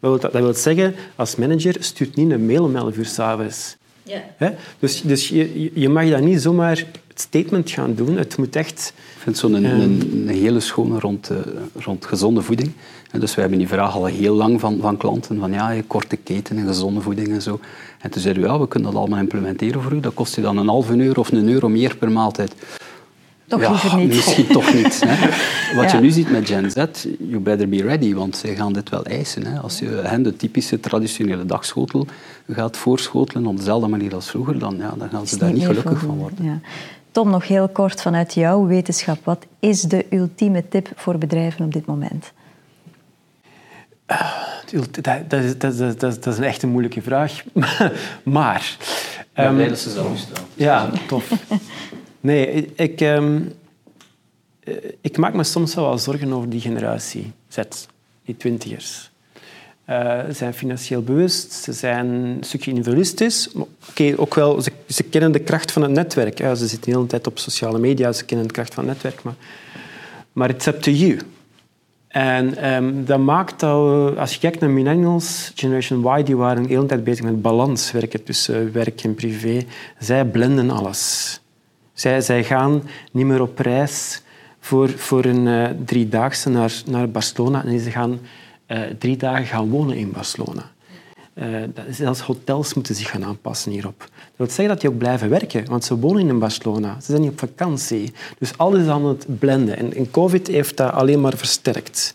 Dat 0.00 0.32
wil 0.32 0.54
zeggen, 0.54 0.94
als 1.16 1.36
manager 1.36 1.76
stuurt 1.78 2.16
niet 2.16 2.30
een 2.30 2.46
mail 2.46 2.64
om 2.64 2.76
11 2.76 2.96
uur 2.96 3.06
s'avonds. 3.06 3.76
Ja. 4.02 4.54
Dus, 4.78 5.00
dus 5.02 5.28
je, 5.28 5.70
je 5.74 5.88
mag 5.88 6.10
dat 6.10 6.20
niet 6.20 6.40
zomaar 6.40 6.86
statement 7.14 7.70
gaan 7.70 7.94
doen. 7.94 8.16
Het 8.16 8.36
moet 8.36 8.56
echt... 8.56 8.92
Ik 8.96 9.22
vind 9.22 9.38
zo'n 9.38 9.54
een, 9.54 9.64
een, 9.64 10.10
een, 10.12 10.28
hele 10.28 10.60
schone 10.60 10.98
rond, 10.98 11.30
uh, 11.30 11.38
rond 11.74 12.06
gezonde 12.06 12.42
voeding. 12.42 12.72
En 13.10 13.20
dus 13.20 13.34
we 13.34 13.40
hebben 13.40 13.58
die 13.58 13.68
vraag 13.68 13.94
al 13.94 14.04
heel 14.04 14.34
lang 14.34 14.60
van, 14.60 14.78
van 14.80 14.96
klanten, 14.96 15.38
van 15.38 15.52
ja, 15.52 15.82
korte 15.86 16.16
keten 16.16 16.56
en 16.56 16.66
gezonde 16.66 17.00
voeding 17.00 17.28
en 17.28 17.42
zo. 17.42 17.60
En 17.98 18.10
toen 18.10 18.22
zeiden 18.22 18.42
we, 18.42 18.48
ja, 18.48 18.58
we 18.58 18.68
kunnen 18.68 18.90
dat 18.90 19.00
allemaal 19.00 19.18
implementeren 19.18 19.82
voor 19.82 19.92
u. 19.92 20.00
Dat 20.00 20.14
kost 20.14 20.34
je 20.34 20.40
dan 20.40 20.56
een 20.56 20.68
halve 20.68 20.96
euro 20.96 21.20
of 21.20 21.32
een 21.32 21.48
euro 21.48 21.68
meer 21.68 21.96
per 21.96 22.12
maaltijd. 22.12 22.54
Toch 23.50 23.60
ja, 23.60 23.70
liever 23.70 23.96
niet. 23.96 24.14
Misschien 24.14 24.46
toch 24.46 24.74
niet. 24.74 25.02
Hè. 25.06 25.28
Wat 25.80 25.90
je 25.90 25.98
nu 25.98 26.10
ziet 26.10 26.30
met 26.30 26.48
Gen 26.48 26.70
Z, 26.70 26.84
you 27.18 27.40
better 27.40 27.68
be 27.68 27.82
ready, 27.82 28.14
want 28.14 28.36
zij 28.36 28.54
gaan 28.54 28.72
dit 28.72 28.88
wel 28.88 29.04
eisen. 29.04 29.46
Hè. 29.46 29.58
Als 29.58 29.78
je 29.78 29.86
hen 29.86 30.22
de 30.22 30.36
typische 30.36 30.80
traditionele 30.80 31.46
dagschotel 31.46 32.06
gaat 32.48 32.76
voorschotelen 32.76 33.46
op 33.46 33.56
dezelfde 33.56 33.88
manier 33.88 34.14
als 34.14 34.30
vroeger, 34.30 34.58
dan, 34.58 34.76
ja, 34.76 34.94
dan 34.98 35.08
gaan 35.08 35.26
ze 35.26 35.38
daar 35.38 35.52
niet 35.52 35.66
gelukkig 35.66 35.98
van 35.98 36.16
worden. 36.16 36.44
Ja. 36.44 36.60
Tom, 37.10 37.30
nog 37.30 37.48
heel 37.48 37.68
kort 37.68 38.02
vanuit 38.02 38.34
jouw 38.34 38.66
wetenschap. 38.66 39.18
Wat 39.24 39.46
is 39.60 39.80
de 39.80 40.06
ultieme 40.10 40.68
tip 40.68 40.92
voor 40.94 41.18
bedrijven 41.18 41.64
op 41.64 41.72
dit 41.72 41.86
moment? 41.86 42.32
dat, 44.70 45.30
dat, 45.30 45.42
is, 45.42 45.58
dat, 45.58 46.00
dat, 46.00 46.26
is 46.26 46.38
een 46.38 46.44
echt 46.44 46.62
een 46.62 46.68
moeilijke 46.68 47.02
vraag. 47.02 47.44
maar... 48.22 48.76
Ja, 49.34 49.48
um, 49.48 49.68
dat 49.68 49.78
ze 49.78 49.90
zelf 49.90 50.18
stelt. 50.18 50.46
Ja, 50.54 50.90
tof. 51.06 51.30
Nee, 52.20 52.72
ik, 52.74 53.00
um, 53.00 53.52
ik 55.00 55.16
maak 55.16 55.34
me 55.34 55.44
soms 55.44 55.74
wel 55.74 55.98
zorgen 55.98 56.32
over 56.32 56.50
die 56.50 56.60
generatie 56.60 57.32
Z, 57.48 57.58
die 58.24 58.36
twintigers. 58.36 59.10
Uh, 59.88 60.24
ze 60.24 60.32
zijn 60.32 60.54
financieel 60.54 61.02
bewust, 61.02 61.52
ze 61.52 61.72
zijn 61.72 62.06
een 62.06 62.38
stukje 62.40 62.70
individualistisch. 62.70 63.48
Oké, 63.88 64.14
ook 64.16 64.34
wel, 64.34 64.62
ze, 64.88 65.02
kennen 65.02 65.32
de 65.32 65.38
kracht 65.38 65.72
van 65.72 65.82
het 65.82 65.90
netwerk. 65.90 66.38
Ze 66.38 66.66
zitten 66.66 66.90
de 66.90 66.96
hele 66.96 67.06
tijd 67.06 67.26
op 67.26 67.38
sociale 67.38 67.78
media, 67.78 68.12
ze 68.12 68.24
kennen 68.24 68.46
de 68.46 68.52
kracht 68.52 68.74
van 68.74 68.88
het 68.88 68.92
netwerk. 68.92 69.22
Maar, 69.22 69.34
maar 70.32 70.50
it's 70.50 70.66
up 70.66 70.80
to 70.80 70.90
you. 70.90 71.18
En 72.08 72.72
um, 72.72 73.04
dat 73.04 73.18
maakt 73.18 73.60
we, 73.60 74.14
als 74.16 74.32
je 74.32 74.40
kijkt 74.40 74.60
naar 74.60 74.70
millennials, 74.70 75.52
Generation 75.54 76.18
Y, 76.18 76.22
die 76.22 76.36
waren 76.36 76.62
de 76.62 76.68
hele 76.68 76.86
tijd 76.86 77.04
bezig 77.04 77.24
met 77.24 77.42
balans 77.42 77.92
werken 77.92 78.24
tussen 78.24 78.72
werk 78.72 79.02
en 79.02 79.14
privé. 79.14 79.64
Zij 79.98 80.24
blenden 80.24 80.70
alles. 80.70 81.40
Zij, 82.00 82.20
zij 82.20 82.44
gaan 82.44 82.82
niet 83.12 83.26
meer 83.26 83.40
op 83.40 83.58
reis 83.58 84.22
voor, 84.60 84.88
voor 84.88 85.24
een 85.24 85.46
uh, 85.46 85.68
driedaagse 85.84 86.48
naar, 86.48 86.82
naar 86.86 87.10
Barcelona. 87.10 87.64
En 87.64 87.80
ze 87.80 87.90
gaan 87.90 88.20
uh, 88.68 88.80
drie 88.98 89.16
dagen 89.16 89.46
gaan 89.46 89.68
wonen 89.68 89.96
in 89.96 90.12
Barcelona. 90.12 90.70
Uh, 91.34 91.46
zelfs 91.90 92.20
hotels 92.20 92.74
moeten 92.74 92.94
zich 92.94 93.10
gaan 93.10 93.24
aanpassen 93.24 93.72
hierop. 93.72 93.98
Dat 93.98 94.08
wil 94.36 94.46
zeggen 94.46 94.68
dat 94.68 94.80
die 94.80 94.90
ook 94.90 94.98
blijven 94.98 95.28
werken, 95.28 95.64
want 95.68 95.84
ze 95.84 95.98
wonen 95.98 96.28
in 96.28 96.38
Barcelona. 96.38 96.96
Ze 97.00 97.06
zijn 97.06 97.20
niet 97.20 97.30
op 97.30 97.38
vakantie. 97.38 98.12
Dus 98.38 98.58
alles 98.58 98.82
is 98.82 98.88
aan 98.88 99.04
het 99.04 99.38
blenden. 99.38 99.76
En, 99.76 99.94
en 99.94 100.10
COVID 100.10 100.46
heeft 100.46 100.76
dat 100.76 100.92
alleen 100.92 101.20
maar 101.20 101.36
versterkt. 101.36 102.14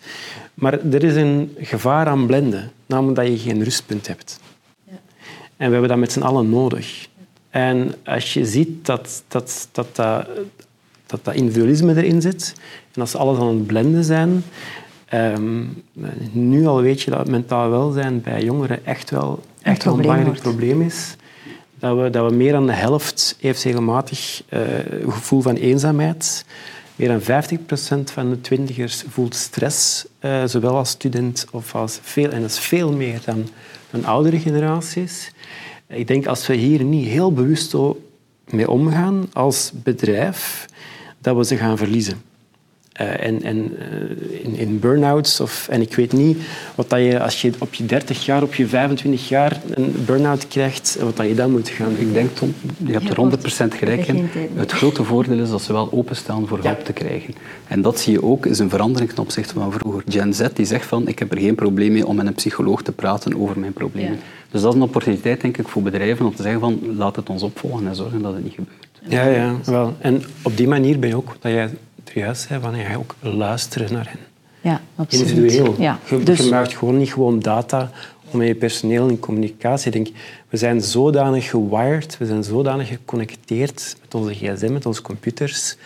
Maar 0.54 0.86
er 0.86 1.04
is 1.04 1.15
een 1.15 1.56
gevaar 1.60 2.08
aan 2.08 2.26
blenden, 2.26 2.71
namelijk 2.86 3.15
dat 3.17 3.28
je 3.28 3.38
geen 3.38 3.63
rustpunt 3.63 4.08
hebt. 4.08 4.39
Ja. 4.84 5.00
En 5.58 5.65
we 5.67 5.71
hebben 5.71 5.89
dat 5.89 5.98
met 5.98 6.12
z'n 6.12 6.21
allen 6.21 6.50
nodig. 6.50 7.08
En 7.56 7.96
als 8.06 8.34
je 8.34 8.46
ziet 8.46 8.86
dat 8.86 9.24
dat, 9.28 9.68
dat, 9.72 9.96
dat, 9.96 10.28
dat, 11.06 11.20
dat 11.24 11.36
individualisme 11.36 11.96
erin 11.96 12.22
zit 12.22 12.56
en 12.94 13.02
als 13.02 13.15
alles 13.15 13.39
aan 13.39 13.48
het 13.48 13.68
blenden 13.68 14.04
zijn, 14.04 14.44
um, 15.13 15.84
nu 16.32 16.65
al 16.65 16.82
weet 16.82 17.02
je 17.02 17.12
dat 17.12 17.30
mentaal 17.30 17.70
welzijn 17.70 18.22
bij 18.22 18.44
jongeren 18.44 18.86
echt 18.86 19.10
wel, 19.10 19.44
echt 19.62 19.84
wel 19.84 19.94
een 19.94 20.02
belangrijk 20.02 20.39
probleem 20.39 20.82
is. 20.82 21.15
Dat 21.80 21.98
we, 21.98 22.10
dat 22.10 22.30
we 22.30 22.36
meer 22.36 22.52
dan 22.52 22.65
de 22.65 22.74
helft 22.74 23.38
heeft 23.39 23.63
regelmatig 23.63 24.44
uh, 24.50 24.60
gevoel 25.10 25.41
van 25.41 25.56
eenzaamheid. 25.56 26.46
Meer 26.96 27.08
dan 27.08 27.44
50% 28.02 28.04
van 28.04 28.30
de 28.30 28.41
twintigers 28.41 29.04
voelt 29.08 29.36
stress, 29.36 30.06
uh, 30.22 30.44
zowel 30.46 30.76
als 30.76 30.89
student 30.89 31.46
of 31.52 31.76
als 31.76 32.00
veel. 32.02 32.32
En 32.32 32.41
dat 32.41 32.50
is 32.50 32.60
veel 32.60 32.91
meer 32.91 33.20
dan, 33.26 33.48
dan 33.89 34.06
oudere 34.06 34.39
generaties. 34.39 35.32
Ik 35.88 36.08
denk 36.08 36.28
als 36.28 36.48
we 36.48 36.54
hier 36.54 36.84
niet 36.84 37.08
heel 37.08 37.34
bewust 37.34 37.76
mee 38.50 38.69
omgaan 38.69 39.30
als 39.34 39.71
bedrijf, 39.84 40.65
dat 41.19 41.36
we 41.36 41.45
ze 41.45 41.56
gaan 41.56 41.78
verliezen. 41.78 42.21
Uh, 43.02 43.26
en 43.26 43.43
en 43.43 43.58
uh, 43.58 44.43
in, 44.43 44.56
in 44.56 44.80
burn-outs, 44.80 45.39
of, 45.39 45.67
en 45.67 45.82
ik 45.82 45.95
weet 45.95 46.13
niet 46.13 46.38
wat 46.76 46.89
dat 46.89 47.00
je 47.00 47.19
als 47.19 47.41
je 47.41 47.52
op 47.60 47.74
je 47.74 47.86
30 47.86 48.26
jaar, 48.26 48.43
op 48.43 48.56
je 48.56 48.67
25 48.67 49.30
jaar 49.30 49.62
een 49.69 49.93
burn-out 50.06 50.48
krijgt, 50.48 50.98
wat 51.00 51.17
dat 51.17 51.28
je 51.28 51.36
dan 51.36 51.52
moet 51.52 51.69
gaan 51.69 51.95
Ik 51.98 52.13
denk, 52.13 52.36
Tom, 52.36 52.54
je 52.86 52.91
hebt 52.91 53.10
er 53.10 53.74
100% 53.74 53.78
gelijk 53.78 54.08
in. 54.08 54.30
Het 54.54 54.71
grote 54.71 55.04
voordeel 55.04 55.39
is 55.39 55.50
dat 55.50 55.62
ze 55.62 55.74
wel 55.74 55.91
openstaan 55.91 56.48
voor 56.48 56.60
hulp 56.63 56.86
te 56.86 56.93
krijgen. 56.93 57.36
En 57.67 57.82
dat 57.82 58.00
zie 58.00 58.13
je 58.13 58.24
ook, 58.24 58.45
is 58.45 58.60
een 58.60 58.69
verandering 58.69 59.10
ten 59.10 59.24
opzichte 59.24 59.54
van 59.54 59.71
vroeger. 59.71 60.04
Gen 60.08 60.34
Z 60.34 60.48
die 60.54 60.65
zegt 60.65 60.86
van, 60.86 61.08
ik 61.08 61.19
heb 61.19 61.32
er 61.32 61.39
geen 61.39 61.56
probleem 61.56 61.91
mee 61.91 62.08
om 62.08 62.15
met 62.15 62.28
een 62.28 62.34
psycholoog 62.34 62.82
te 62.82 62.91
praten 62.91 63.41
over 63.41 63.60
mijn 63.60 63.74
problemen. 63.74 64.19
Dus 64.52 64.62
dat 64.62 64.72
is 64.74 64.80
een 64.80 64.86
opportuniteit, 64.86 65.42
denk 65.42 65.58
ik, 65.58 65.68
voor 65.68 65.82
bedrijven 65.82 66.26
om 66.26 66.36
te 66.36 66.42
zeggen 66.42 66.62
van, 66.62 66.80
laat 66.98 67.16
het 67.16 67.30
ons 67.30 67.44
opvolgen 67.44 67.88
en 67.88 67.96
zorgen 67.96 68.22
dat 68.22 68.34
het 68.34 68.44
niet 68.44 68.54
gebeurt. 68.54 69.02
Ja, 69.08 69.26
ja, 69.26 69.56
wel. 69.66 69.96
En 70.00 70.24
op 70.44 70.58
die 70.58 70.68
manier 70.68 71.00
ben 71.00 71.10
je 71.10 71.16
ook, 71.16 71.36
dat 71.40 71.52
jij 71.52 71.70
juist 72.14 72.48
zei, 72.48 72.62
van, 72.62 72.76
je 72.76 72.98
ook 72.98 73.16
luisteren 73.20 73.94
naar 73.94 74.08
hen. 74.10 74.20
Ja, 74.62 74.82
absoluut. 74.96 75.30
Individueel. 75.30 75.76
Ja. 75.78 76.00
Je, 76.10 76.24
dus... 76.24 76.38
je 76.44 76.50
maakt 76.50 76.78
gewoon 76.78 76.98
niet 76.98 77.14
gewoon 77.14 77.40
data 77.40 77.92
om 78.32 78.38
met 78.38 78.48
je 78.48 78.56
personeel 78.56 79.08
in 79.08 79.20
communicatie. 79.20 79.92
Ik 79.92 79.94
denk, 79.94 80.18
we 80.50 80.58
zijn 80.58 80.82
zodanig 80.82 81.50
gewired, 81.50 82.18
we 82.18 82.26
zijn 82.26 82.44
zodanig 82.44 82.88
geconnecteerd 82.88 83.96
met 84.02 84.16
onze 84.16 84.34
gsm, 84.34 84.74
met 84.74 84.86
onze 84.86 85.02
computers, 85.02 85.78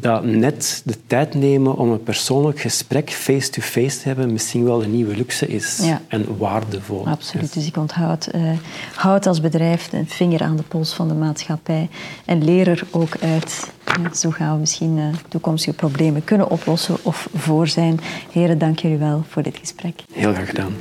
dat 0.00 0.24
net 0.24 0.82
de 0.84 1.06
tijd 1.06 1.34
nemen 1.34 1.76
om 1.76 1.90
een 1.90 2.02
persoonlijk 2.02 2.60
gesprek 2.60 3.10
face-to-face 3.10 4.00
te 4.00 4.06
hebben 4.06 4.32
misschien 4.32 4.64
wel 4.64 4.82
een 4.82 4.90
nieuwe 4.90 5.16
luxe 5.16 5.46
is 5.46 5.80
en 6.08 6.36
waardevol. 6.36 7.06
Absoluut. 7.06 7.54
Dus 7.54 7.66
ik 7.66 7.76
onthoud, 7.76 8.28
uh, 8.34 8.50
houd 8.94 9.26
als 9.26 9.40
bedrijf 9.40 9.92
een 9.92 10.08
vinger 10.08 10.42
aan 10.42 10.56
de 10.56 10.62
pols 10.62 10.94
van 10.94 11.08
de 11.08 11.14
maatschappij 11.14 11.88
en 12.24 12.44
leer 12.44 12.68
er 12.68 12.82
ook 12.90 13.16
uit. 13.20 13.70
zo 14.14 14.30
gaan 14.30 14.54
we 14.54 14.60
misschien 14.60 14.96
uh, 14.96 15.04
toekomstige 15.28 15.76
problemen 15.76 16.24
kunnen 16.24 16.50
oplossen 16.50 16.96
of 17.02 17.28
voor 17.34 17.68
zijn. 17.68 18.00
Heren, 18.30 18.58
dank 18.58 18.78
jullie 18.78 18.98
wel 18.98 19.24
voor 19.28 19.42
dit 19.42 19.56
gesprek. 19.56 20.02
Heel 20.12 20.32
graag 20.32 20.48
gedaan. 20.48 20.74